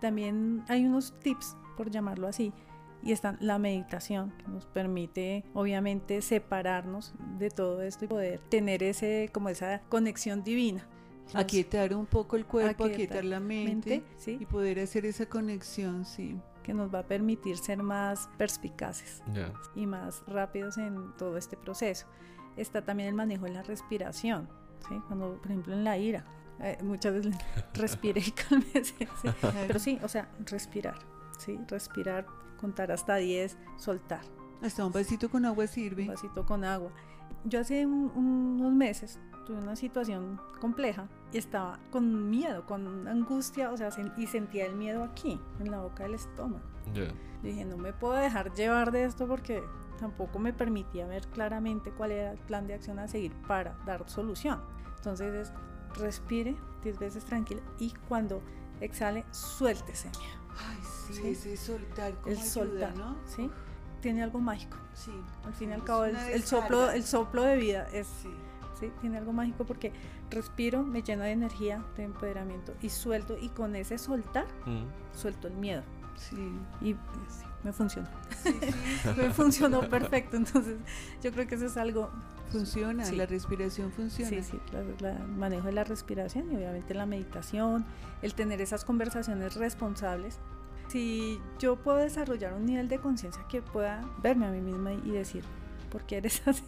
También 0.00 0.64
hay 0.68 0.84
unos 0.84 1.12
tips, 1.20 1.56
por 1.76 1.90
llamarlo 1.90 2.28
así, 2.28 2.52
y 3.06 3.12
está 3.12 3.36
la 3.40 3.58
meditación 3.58 4.32
que 4.36 4.48
nos 4.48 4.66
permite 4.66 5.44
obviamente 5.54 6.20
separarnos 6.22 7.14
de 7.38 7.50
todo 7.50 7.80
esto 7.82 8.04
y 8.04 8.08
poder 8.08 8.40
tener 8.48 8.82
ese 8.82 9.30
como 9.32 9.48
esa 9.48 9.80
conexión 9.88 10.42
divina. 10.42 10.88
aquietar 11.32 11.94
un 11.94 12.06
poco 12.06 12.36
el 12.36 12.46
cuerpo, 12.46 12.84
aquietar, 12.84 13.24
la 13.24 13.38
mente, 13.38 14.02
y 14.26 14.44
poder 14.44 14.80
hacer 14.80 15.06
esa 15.06 15.26
conexión, 15.26 16.04
sí. 16.04 16.36
Que 16.64 16.74
nos 16.74 16.92
va 16.92 17.00
a 17.00 17.06
permitir 17.06 17.58
ser 17.58 17.80
más 17.80 18.28
perspicaces 18.38 19.22
y 19.76 19.86
más 19.86 20.24
rápidos 20.26 20.76
en 20.76 21.12
todo 21.16 21.36
este 21.36 21.56
proceso. 21.56 22.08
Está 22.56 22.84
también 22.84 23.10
el 23.10 23.14
manejo 23.14 23.44
de 23.44 23.52
la 23.52 23.62
respiración, 23.62 24.48
¿sí? 24.88 25.00
Cuando, 25.06 25.36
por 25.36 25.46
ejemplo, 25.46 25.74
en 25.74 25.84
la 25.84 25.96
ira, 25.96 26.24
eh, 26.60 26.78
muchas 26.82 27.14
veces 27.14 27.36
respire 27.74 28.20
y 28.20 28.30
cálmese. 28.32 29.08
Pero 29.68 29.78
sí, 29.78 30.00
o 30.02 30.08
sea, 30.08 30.28
respirar, 30.44 30.98
¿sí? 31.38 31.56
Respirar 31.68 32.26
contar 32.56 32.92
hasta 32.92 33.16
10, 33.16 33.56
soltar. 33.76 34.20
Hasta 34.62 34.84
un 34.84 34.92
vasito 34.92 35.28
con 35.28 35.44
agua 35.44 35.66
sirve. 35.66 36.02
Un 36.02 36.08
vasito 36.08 36.44
con 36.44 36.64
agua. 36.64 36.90
Yo 37.44 37.60
hace 37.60 37.86
unos 37.86 38.72
meses 38.72 39.20
tuve 39.46 39.58
una 39.58 39.76
situación 39.76 40.40
compleja 40.60 41.08
y 41.32 41.38
estaba 41.38 41.78
con 41.90 42.28
miedo, 42.28 42.66
con 42.66 43.06
angustia, 43.06 43.70
o 43.70 43.76
sea, 43.76 43.90
y 44.16 44.26
sentía 44.26 44.66
el 44.66 44.74
miedo 44.74 45.04
aquí, 45.04 45.40
en 45.60 45.70
la 45.70 45.80
boca 45.80 46.02
del 46.02 46.14
estómago. 46.14 46.64
Dije, 47.42 47.64
no 47.64 47.76
me 47.76 47.92
puedo 47.92 48.14
dejar 48.14 48.52
llevar 48.54 48.90
de 48.90 49.04
esto 49.04 49.26
porque 49.26 49.62
tampoco 49.98 50.38
me 50.38 50.52
permitía 50.52 51.06
ver 51.06 51.26
claramente 51.28 51.90
cuál 51.92 52.12
era 52.12 52.32
el 52.32 52.38
plan 52.38 52.66
de 52.66 52.74
acción 52.74 52.98
a 52.98 53.08
seguir 53.08 53.32
para 53.46 53.78
dar 53.86 54.08
solución. 54.08 54.60
Entonces 54.96 55.32
es, 55.32 55.52
respire 55.98 56.56
10 56.82 56.98
veces 56.98 57.24
tranquilo 57.24 57.62
y 57.78 57.92
cuando 58.08 58.42
exhale, 58.80 59.24
suéltese 59.30 60.08
miedo. 60.18 60.45
Sí, 61.14 61.28
ese 61.28 61.56
soltar, 61.56 62.14
el 62.26 62.38
soltar, 62.38 62.96
¿no? 62.96 63.16
Sí, 63.26 63.50
tiene 64.00 64.22
algo 64.22 64.38
mágico. 64.40 64.76
Sí. 64.94 65.12
Al 65.44 65.54
fin 65.54 65.70
y 65.70 65.72
al 65.74 65.84
cabo, 65.84 66.04
el, 66.04 66.42
soplo, 66.44 66.90
el 66.90 67.04
soplo 67.04 67.42
de 67.42 67.56
vida 67.56 67.86
es 67.92 68.06
¿sí? 68.78 68.92
Tiene 69.00 69.16
algo 69.18 69.32
mágico 69.32 69.64
porque 69.64 69.92
respiro, 70.30 70.82
me 70.82 71.02
lleno 71.02 71.22
de 71.22 71.30
energía, 71.32 71.82
de 71.96 72.04
empoderamiento 72.04 72.74
y 72.82 72.90
suelto 72.90 73.36
y 73.40 73.48
con 73.50 73.74
ese 73.76 73.96
soltar 73.98 74.46
Mm. 74.66 74.84
suelto 75.16 75.48
el 75.48 75.54
miedo 75.54 75.82
Sí. 76.16 76.36
y 76.82 76.92
sí, 76.92 77.44
me 77.64 77.72
funcionó. 77.72 78.08
Sí, 78.42 78.52
sí, 78.52 79.08
me 79.16 79.30
funcionó 79.30 79.80
perfecto, 79.88 80.36
entonces 80.36 80.76
yo 81.22 81.32
creo 81.32 81.46
que 81.46 81.54
eso 81.54 81.66
es 81.66 81.76
algo 81.78 82.10
funciona, 82.50 83.04
Sí. 83.04 83.16
la 83.16 83.26
respiración 83.26 83.90
funciona. 83.92 84.30
Sí, 84.30 84.42
sí, 84.42 84.60
la- 84.72 84.82
la- 85.00 85.16
el 85.18 85.28
manejo 85.28 85.66
de 85.66 85.72
la 85.72 85.84
respiración 85.84 86.52
y 86.52 86.56
obviamente 86.56 86.92
la 86.94 87.04
meditación, 87.06 87.84
el 88.22 88.34
tener 88.34 88.60
esas 88.60 88.84
conversaciones 88.84 89.56
responsables. 89.56 90.38
Si 90.88 91.40
yo 91.58 91.76
puedo 91.76 91.98
desarrollar 91.98 92.54
un 92.54 92.66
nivel 92.66 92.88
de 92.88 92.98
conciencia 92.98 93.42
que 93.48 93.62
pueda 93.62 94.04
verme 94.22 94.46
a 94.46 94.50
mí 94.50 94.60
misma 94.60 94.92
y 94.92 95.10
decir, 95.10 95.44
¿por 95.90 96.04
qué 96.04 96.18
eres 96.18 96.42
así? 96.46 96.64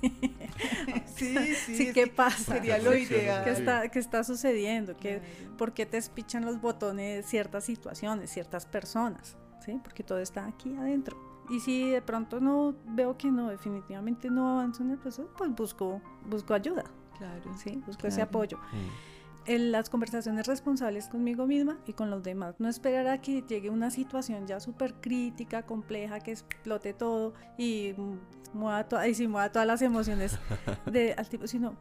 Sí, 1.07 1.37
sí, 1.67 1.75
Sí, 1.77 1.93
¿qué 1.93 2.07
pasa? 2.09 2.55
Sería 2.55 2.79
lo 2.79 2.95
ideal. 2.97 3.45
¿Qué 3.45 3.55
Sí. 3.55 3.61
está, 3.61 3.89
qué 3.89 3.99
está 3.99 4.25
sucediendo? 4.25 4.97
¿Qué, 4.97 5.21
Claro. 5.21 5.57
¿Por 5.57 5.73
qué 5.73 5.87
te 5.87 5.97
espichan 5.99 6.45
los 6.45 6.61
botones 6.61 7.27
ciertas 7.27 7.65
situaciones, 7.65 8.31
ciertas 8.31 8.67
personas? 8.67 9.37
¿Sí? 9.65 9.79
Porque 9.83 10.03
todo 10.03 10.19
está 10.19 10.47
aquí 10.47 10.75
adentro. 10.77 11.17
Y 11.51 11.61
si 11.61 11.89
de 11.91 12.03
pronto 12.03 12.41
no 12.41 12.75
veo 12.87 13.17
que 13.17 13.31
no, 13.31 13.49
definitivamente 13.49 14.31
no 14.31 14.51
avanzo 14.53 14.83
en 14.83 14.91
el 14.91 14.99
proceso, 14.99 15.31
pues 15.37 15.55
busco, 15.55 16.01
busco 16.27 16.53
ayuda, 16.55 16.85
Claro. 17.17 17.57
¿sí? 17.57 17.83
Busco 17.87 18.07
ese 18.07 18.21
apoyo. 18.23 18.59
Mm. 18.59 19.08
En 19.49 19.73
las 19.73 19.91
conversaciones 19.91 20.47
responsables 20.47 21.09
conmigo 21.09 21.47
misma 21.47 21.79
y 21.87 21.93
con 21.95 22.11
los 22.11 22.23
demás. 22.23 22.55
No 22.59 22.69
esperar 22.69 23.07
a 23.09 23.21
que 23.21 23.43
llegue 23.43 23.71
una 23.71 23.91
situación 23.91 24.47
ya 24.47 24.61
súper 24.61 24.95
crítica, 25.01 25.65
compleja, 25.65 26.21
que 26.21 26.31
explote 26.33 26.93
todo 26.93 27.35
y 27.57 27.95
mueva, 28.53 28.85
to- 28.89 29.05
y 29.05 29.15
sí, 29.15 29.27
mueva 29.27 29.51
todas 29.51 29.67
las 29.67 29.83
emociones 29.83 30.39
de, 30.87 31.15
al 31.15 31.29
tipo, 31.29 31.47
sino 31.47 31.77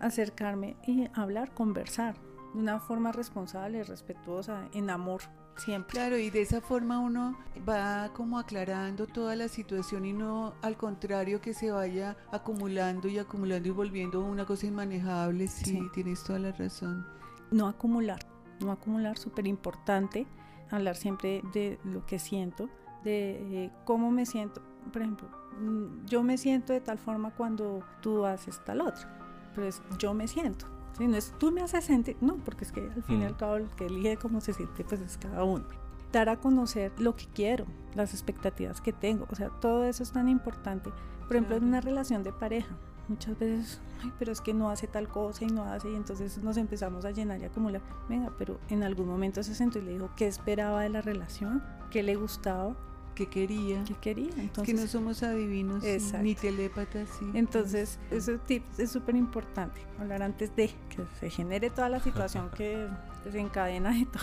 acercarme 0.00 0.76
y 0.86 1.08
hablar, 1.14 1.52
conversar 1.54 2.14
de 2.54 2.60
una 2.60 2.80
forma 2.80 3.12
responsable, 3.12 3.82
respetuosa, 3.84 4.68
en 4.74 4.90
amor, 4.90 5.22
siempre. 5.56 5.92
Claro, 5.92 6.16
y 6.18 6.30
de 6.30 6.42
esa 6.42 6.60
forma 6.60 6.98
uno 6.98 7.36
va 7.68 8.10
como 8.14 8.38
aclarando 8.38 9.06
toda 9.06 9.36
la 9.36 9.48
situación 9.48 10.04
y 10.04 10.12
no 10.12 10.54
al 10.62 10.76
contrario 10.76 11.40
que 11.40 11.54
se 11.54 11.70
vaya 11.70 12.16
acumulando 12.32 13.08
y 13.08 13.18
acumulando 13.18 13.68
y 13.68 13.72
volviendo 13.72 14.20
una 14.20 14.44
cosa 14.46 14.66
inmanejable. 14.66 15.46
Sí, 15.48 15.64
Sí. 15.64 15.82
tienes 15.92 16.22
toda 16.24 16.38
la 16.38 16.52
razón. 16.52 17.06
No 17.50 17.68
acumular, 17.68 18.20
no 18.60 18.72
acumular, 18.72 19.18
súper 19.18 19.46
importante, 19.46 20.26
hablar 20.70 20.96
siempre 20.96 21.42
de 21.52 21.78
lo 21.84 22.04
que 22.06 22.18
siento, 22.18 22.68
de 23.04 23.64
eh, 23.64 23.70
cómo 23.84 24.10
me 24.10 24.24
siento. 24.26 24.62
Por 24.92 25.02
ejemplo, 25.02 25.28
mm, 25.60 26.06
yo 26.06 26.22
me 26.22 26.38
siento 26.38 26.72
de 26.72 26.80
tal 26.80 26.98
forma 26.98 27.30
cuando 27.32 27.84
tú 28.00 28.24
haces 28.24 28.62
tal 28.64 28.80
otra, 28.80 29.50
pero 29.54 29.66
es 29.66 29.82
yo 29.98 30.14
me 30.14 30.26
siento. 30.28 30.66
¿Sí? 30.98 31.06
No 31.06 31.16
es 31.16 31.32
tú 31.38 31.50
me 31.52 31.60
haces 31.62 31.84
sentir, 31.84 32.16
no, 32.20 32.36
porque 32.36 32.64
es 32.64 32.72
que 32.72 32.80
al 32.80 33.02
fin 33.02 33.22
y 33.22 33.24
al 33.24 33.32
Mm. 33.32 33.36
cabo 33.36 33.56
el 33.56 33.68
que 33.70 33.86
elige 33.86 34.16
cómo 34.16 34.40
se 34.40 34.52
siente, 34.52 34.84
pues 34.84 35.00
es 35.00 35.16
cada 35.18 35.44
uno. 35.44 35.64
Dar 36.12 36.28
a 36.28 36.36
conocer 36.38 36.92
lo 36.98 37.16
que 37.16 37.26
quiero, 37.34 37.64
las 37.94 38.12
expectativas 38.12 38.80
que 38.80 38.92
tengo, 38.92 39.26
o 39.30 39.34
sea, 39.34 39.48
todo 39.60 39.84
eso 39.84 40.02
es 40.02 40.12
tan 40.12 40.28
importante. 40.28 40.90
Por 41.26 41.36
ejemplo, 41.36 41.56
en 41.56 41.64
una 41.64 41.80
relación 41.80 42.22
de 42.22 42.32
pareja, 42.32 42.74
muchas 43.08 43.38
veces, 43.38 43.80
ay, 44.02 44.12
pero 44.18 44.30
es 44.32 44.40
que 44.42 44.52
no 44.52 44.68
hace 44.68 44.86
tal 44.86 45.08
cosa 45.08 45.44
y 45.44 45.46
no 45.48 45.64
hace, 45.64 45.90
y 45.90 45.94
entonces 45.94 46.36
nos 46.38 46.56
empezamos 46.58 47.04
a 47.06 47.10
llenar 47.12 47.40
y 47.40 47.44
acumular. 47.44 47.80
Venga, 48.08 48.30
pero 48.38 48.58
en 48.68 48.82
algún 48.82 49.08
momento 49.08 49.42
se 49.42 49.54
sentó 49.54 49.78
y 49.78 49.82
le 49.82 49.92
dijo 49.92 50.10
qué 50.16 50.26
esperaba 50.26 50.82
de 50.82 50.90
la 50.90 51.00
relación, 51.00 51.62
qué 51.90 52.02
le 52.02 52.14
gustaba, 52.16 52.76
Que 53.14 53.26
quería. 53.26 53.84
qué 53.84 53.94
quería. 53.94 54.30
que 54.64 54.74
no 54.74 54.86
somos 54.86 55.22
adivinos 55.22 55.84
Exacto. 55.84 56.24
ni 56.24 56.34
telépatas. 56.34 57.08
Sí. 57.18 57.26
entonces 57.34 57.98
ese 58.10 58.38
tip 58.38 58.64
es 58.78 58.90
súper 58.90 59.16
importante, 59.16 59.80
hablar 59.98 60.22
antes 60.22 60.54
de 60.56 60.68
que 60.88 61.04
se 61.20 61.28
genere 61.30 61.68
toda 61.70 61.88
la 61.88 62.00
situación 62.00 62.50
que 62.56 62.88
desencadena 63.24 63.90
de 63.92 64.06
todo. 64.06 64.22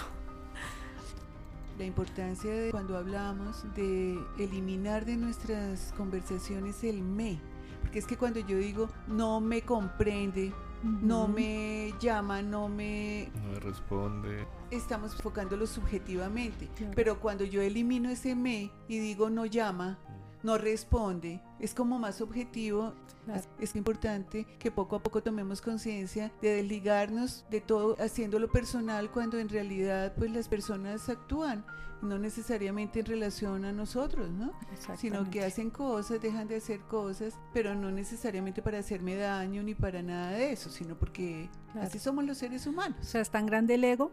la 1.77 1.85
importancia 1.85 2.51
de 2.51 2.71
cuando 2.71 2.97
hablamos 2.97 3.63
de 3.75 4.19
eliminar 4.37 5.05
de 5.05 5.17
nuestras 5.17 5.93
conversaciones 5.95 6.83
el 6.83 7.01
me. 7.01 7.39
Porque 7.81 7.99
es 7.99 8.05
que 8.05 8.17
cuando 8.17 8.39
yo 8.41 8.57
digo 8.57 8.89
no 9.07 9.39
me 9.39 9.61
comprende, 9.61 10.51
no 10.83 11.27
me 11.27 11.93
llama, 11.99 12.41
no 12.41 12.69
me 12.69 13.31
No 13.35 13.53
me 13.53 13.59
responde. 13.59 14.47
estamos 14.71 15.13
enfocándolo 15.13 15.67
subjetivamente. 15.67 16.67
Claro. 16.75 16.93
Pero 16.95 17.19
cuando 17.19 17.43
yo 17.43 17.61
elimino 17.61 18.09
ese 18.09 18.35
me 18.35 18.71
y 18.87 18.99
digo 18.99 19.29
no 19.29 19.45
llama, 19.45 19.99
no 20.43 20.57
responde, 20.57 21.41
es 21.59 21.73
como 21.73 21.99
más 21.99 22.21
objetivo. 22.21 22.93
Claro. 23.25 23.41
Es 23.59 23.75
importante 23.75 24.45
que 24.57 24.71
poco 24.71 24.95
a 24.95 25.03
poco 25.03 25.21
tomemos 25.21 25.61
conciencia 25.61 26.31
de 26.41 26.55
desligarnos 26.55 27.45
de 27.51 27.61
todo 27.61 27.95
haciéndolo 27.99 28.49
personal 28.49 29.11
cuando 29.11 29.37
en 29.37 29.49
realidad 29.49 30.13
pues 30.17 30.31
las 30.31 30.47
personas 30.47 31.09
actúan 31.09 31.63
no 32.01 32.17
necesariamente 32.17 33.01
en 33.01 33.05
relación 33.05 33.65
a 33.65 33.73
nosotros, 33.73 34.29
¿no? 34.31 34.53
Sino 34.97 35.29
que 35.29 35.43
hacen 35.43 35.69
cosas, 35.69 36.21
dejan 36.21 36.47
de 36.47 36.55
hacer 36.55 36.79
cosas, 36.81 37.37
pero 37.53 37.75
no 37.75 37.91
necesariamente 37.91 38.61
para 38.61 38.79
hacerme 38.79 39.15
daño 39.17 39.61
ni 39.63 39.75
para 39.75 40.01
nada 40.01 40.31
de 40.31 40.53
eso, 40.53 40.69
sino 40.69 40.95
porque 40.97 41.49
Claro. 41.73 41.85
así 41.87 41.99
somos 41.99 42.23
los 42.23 42.37
seres 42.37 42.65
O 42.65 42.69
humanos. 42.69 43.05
sea, 43.05 43.19
es 43.19 43.29
tan 43.29 43.45
grande 43.45 43.75
el 43.75 43.83
ego. 43.83 44.11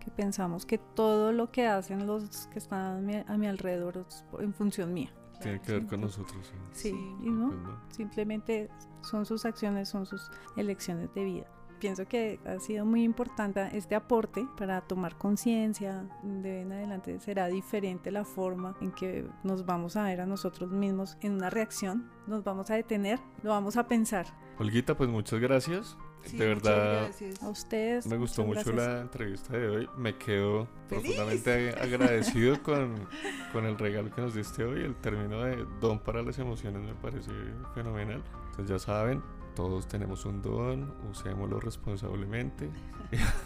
Que 0.00 0.10
pensamos 0.10 0.66
que 0.66 0.78
todo 0.78 1.32
lo 1.32 1.50
que 1.50 1.66
hacen 1.66 2.06
los 2.06 2.46
que 2.48 2.58
están 2.58 2.98
a 2.98 3.00
mi, 3.00 3.16
a 3.26 3.36
mi 3.36 3.46
alrededor 3.46 4.04
es 4.08 4.24
en 4.38 4.52
función 4.54 4.92
mía. 4.94 5.10
Tiene 5.40 5.60
que 5.62 5.72
ver 5.72 5.86
con 5.86 6.02
nosotros. 6.02 6.46
sí. 6.72 6.90
Sí, 6.90 6.90
Sí. 6.90 7.16
y 7.22 7.30
no, 7.30 7.48
Pues 7.48 7.60
no. 7.62 7.78
simplemente 7.88 8.68
son 9.00 9.24
sus 9.24 9.44
acciones, 9.46 9.88
son 9.88 10.04
sus 10.06 10.30
elecciones 10.56 11.12
de 11.14 11.24
vida. 11.24 11.46
Pienso 11.78 12.06
que 12.06 12.38
ha 12.44 12.58
sido 12.58 12.84
muy 12.84 13.02
importante 13.04 13.66
este 13.72 13.94
aporte 13.94 14.46
para 14.58 14.82
tomar 14.82 15.16
conciencia. 15.16 16.04
De 16.22 16.60
en 16.60 16.72
adelante 16.72 17.18
será 17.20 17.46
diferente 17.46 18.10
la 18.10 18.26
forma 18.26 18.76
en 18.82 18.92
que 18.92 19.26
nos 19.44 19.64
vamos 19.64 19.96
a 19.96 20.02
ver 20.04 20.20
a 20.20 20.26
nosotros 20.26 20.70
mismos 20.70 21.16
en 21.22 21.32
una 21.32 21.48
reacción. 21.48 22.10
Nos 22.26 22.44
vamos 22.44 22.70
a 22.70 22.74
detener, 22.74 23.18
lo 23.42 23.48
vamos 23.50 23.78
a 23.78 23.88
pensar. 23.88 24.26
Olguita, 24.60 24.94
pues 24.94 25.08
muchas 25.08 25.40
gracias. 25.40 25.96
Sí, 26.22 26.36
de 26.36 26.48
verdad, 26.48 27.04
gracias. 27.04 27.42
A 27.42 27.48
ustedes. 27.48 28.06
me 28.06 28.18
gustó 28.18 28.44
mucho 28.44 28.60
gracias. 28.72 28.76
la 28.76 29.00
entrevista 29.00 29.56
de 29.56 29.68
hoy. 29.70 29.88
Me 29.96 30.18
quedo 30.18 30.66
¡Feliz! 30.86 31.02
profundamente 31.02 31.70
agradecido 31.80 32.62
con, 32.62 33.08
con 33.54 33.64
el 33.64 33.78
regalo 33.78 34.14
que 34.14 34.20
nos 34.20 34.34
diste 34.34 34.62
hoy. 34.64 34.82
El 34.82 34.96
término 34.96 35.42
de 35.42 35.64
don 35.80 35.98
para 35.98 36.22
las 36.22 36.38
emociones 36.38 36.82
me 36.82 36.92
parece 36.92 37.30
fenomenal. 37.74 38.22
Entonces 38.50 38.68
ya 38.68 38.78
saben, 38.78 39.22
todos 39.56 39.88
tenemos 39.88 40.26
un 40.26 40.42
don, 40.42 40.92
usémoslo 41.10 41.58
responsablemente 41.58 42.68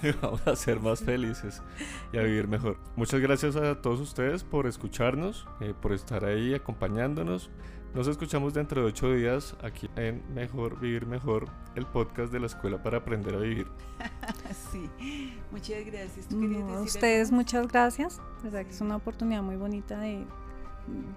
y 0.03 0.11
vamos 0.21 0.45
a 0.49 0.57
ser 0.57 0.81
más 0.81 1.01
felices 1.01 1.63
y 2.13 2.19
a 2.19 2.23
vivir 2.23 2.49
mejor. 2.49 2.77
Muchas 2.97 3.21
gracias 3.21 3.55
a 3.55 3.81
todos 3.81 4.01
ustedes 4.01 4.43
por 4.43 4.67
escucharnos, 4.67 5.47
eh, 5.61 5.75
por 5.81 5.93
estar 5.93 6.25
ahí 6.25 6.55
acompañándonos. 6.55 7.51
Nos 7.95 8.09
escuchamos 8.09 8.53
dentro 8.55 8.83
de 8.83 8.89
ocho 8.89 9.13
días 9.13 9.55
aquí 9.63 9.89
en 9.95 10.21
Mejor 10.35 10.81
Vivir 10.81 11.07
Mejor, 11.07 11.47
el 11.77 11.87
podcast 11.87 12.33
de 12.33 12.41
la 12.41 12.47
Escuela 12.47 12.83
para 12.83 12.99
Aprender 12.99 13.35
a 13.35 13.39
Vivir. 13.39 13.67
Sí, 14.73 14.91
muchas 15.53 15.85
gracias. 15.87 16.29
¿Tú 16.29 16.37
No, 16.37 16.59
a 16.69 16.81
decir 16.81 16.97
ustedes 16.97 17.29
algo? 17.29 17.37
muchas 17.37 17.69
gracias. 17.69 18.19
La 18.39 18.51
verdad 18.51 18.65
que 18.65 18.71
es 18.73 18.81
una 18.81 18.97
oportunidad 18.97 19.43
muy 19.43 19.57
bonita 19.57 19.99
de 19.99 20.27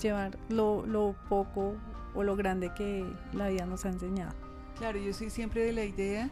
llevar 0.02 0.38
lo, 0.50 0.86
lo 0.86 1.16
poco 1.28 1.76
o 2.14 2.24
lo 2.24 2.36
grande 2.36 2.72
que 2.76 3.06
la 3.34 3.50
vida 3.50 3.66
nos 3.66 3.86
ha 3.86 3.90
enseñado. 3.90 4.34
Claro, 4.78 5.00
yo 5.00 5.12
soy 5.14 5.30
siempre 5.32 5.64
de 5.64 5.74
la 5.74 5.84
idea 5.84 6.30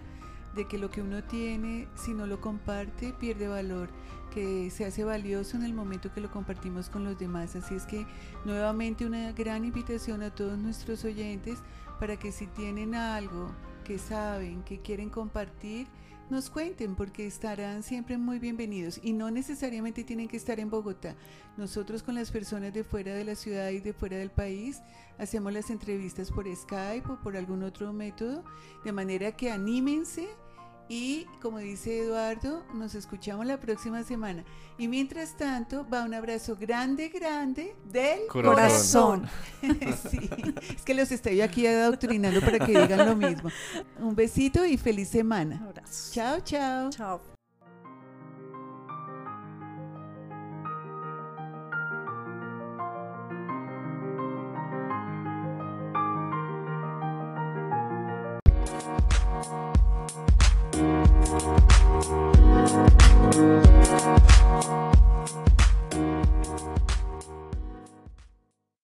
de 0.55 0.65
que 0.67 0.77
lo 0.77 0.89
que 0.89 1.01
uno 1.01 1.23
tiene, 1.23 1.87
si 1.95 2.13
no 2.13 2.27
lo 2.27 2.39
comparte, 2.39 3.13
pierde 3.13 3.47
valor, 3.47 3.89
que 4.33 4.69
se 4.69 4.85
hace 4.85 5.03
valioso 5.03 5.57
en 5.57 5.63
el 5.63 5.73
momento 5.73 6.13
que 6.13 6.21
lo 6.21 6.31
compartimos 6.31 6.89
con 6.89 7.03
los 7.03 7.17
demás. 7.17 7.55
Así 7.55 7.75
es 7.75 7.85
que 7.85 8.05
nuevamente 8.45 9.05
una 9.05 9.31
gran 9.33 9.65
invitación 9.65 10.23
a 10.23 10.33
todos 10.33 10.57
nuestros 10.57 11.03
oyentes 11.05 11.59
para 11.99 12.17
que 12.17 12.31
si 12.31 12.47
tienen 12.47 12.95
algo 12.95 13.51
que 13.83 13.97
saben, 13.97 14.63
que 14.63 14.81
quieren 14.81 15.09
compartir, 15.09 15.87
nos 16.29 16.49
cuenten 16.49 16.95
porque 16.95 17.27
estarán 17.27 17.83
siempre 17.83 18.17
muy 18.17 18.39
bienvenidos 18.39 18.99
y 19.03 19.13
no 19.13 19.29
necesariamente 19.29 20.03
tienen 20.03 20.27
que 20.27 20.37
estar 20.37 20.59
en 20.59 20.71
Bogotá. 20.71 21.15
Nosotros 21.55 22.01
con 22.01 22.15
las 22.15 22.31
personas 22.31 22.73
de 22.73 22.83
fuera 22.83 23.13
de 23.13 23.23
la 23.23 23.35
ciudad 23.35 23.69
y 23.69 23.79
de 23.79 23.93
fuera 23.93 24.17
del 24.17 24.31
país 24.31 24.81
hacemos 25.19 25.53
las 25.53 25.69
entrevistas 25.69 26.31
por 26.31 26.45
Skype 26.53 27.12
o 27.12 27.19
por 27.21 27.37
algún 27.37 27.62
otro 27.62 27.93
método, 27.93 28.43
de 28.83 28.91
manera 28.91 29.33
que 29.33 29.51
anímense 29.51 30.27
y 30.88 31.25
como 31.42 31.60
dice 31.60 32.00
Eduardo, 32.00 32.63
nos 32.73 32.96
escuchamos 32.96 33.46
la 33.46 33.60
próxima 33.60 34.04
semana. 34.04 34.44
Y 34.77 34.88
mientras 34.88 35.36
tanto, 35.36 35.88
va 35.88 36.04
un 36.04 36.13
abrazo 36.13 36.56
grande, 36.56 37.10
grande 37.10 37.75
del 37.86 38.27
Corazón. 38.27 39.27
sí, 40.10 40.29
es 40.75 40.81
que 40.83 40.94
los 40.94 41.12
estoy 41.12 41.42
aquí 41.42 41.65
adoctrinando 41.65 42.42
para 42.42 42.60
que 42.60 42.79
digan 42.79 43.06
lo 43.06 43.15
mismo. 43.15 43.50
Un 44.00 44.15
besito 44.15 44.65
y 44.65 44.77
feliz 44.77 45.10
semana. 45.10 45.58
Un 45.62 45.67
abrazo. 45.69 46.13
Chao, 46.13 46.40
chao. 46.42 46.90
Chao. 46.90 47.35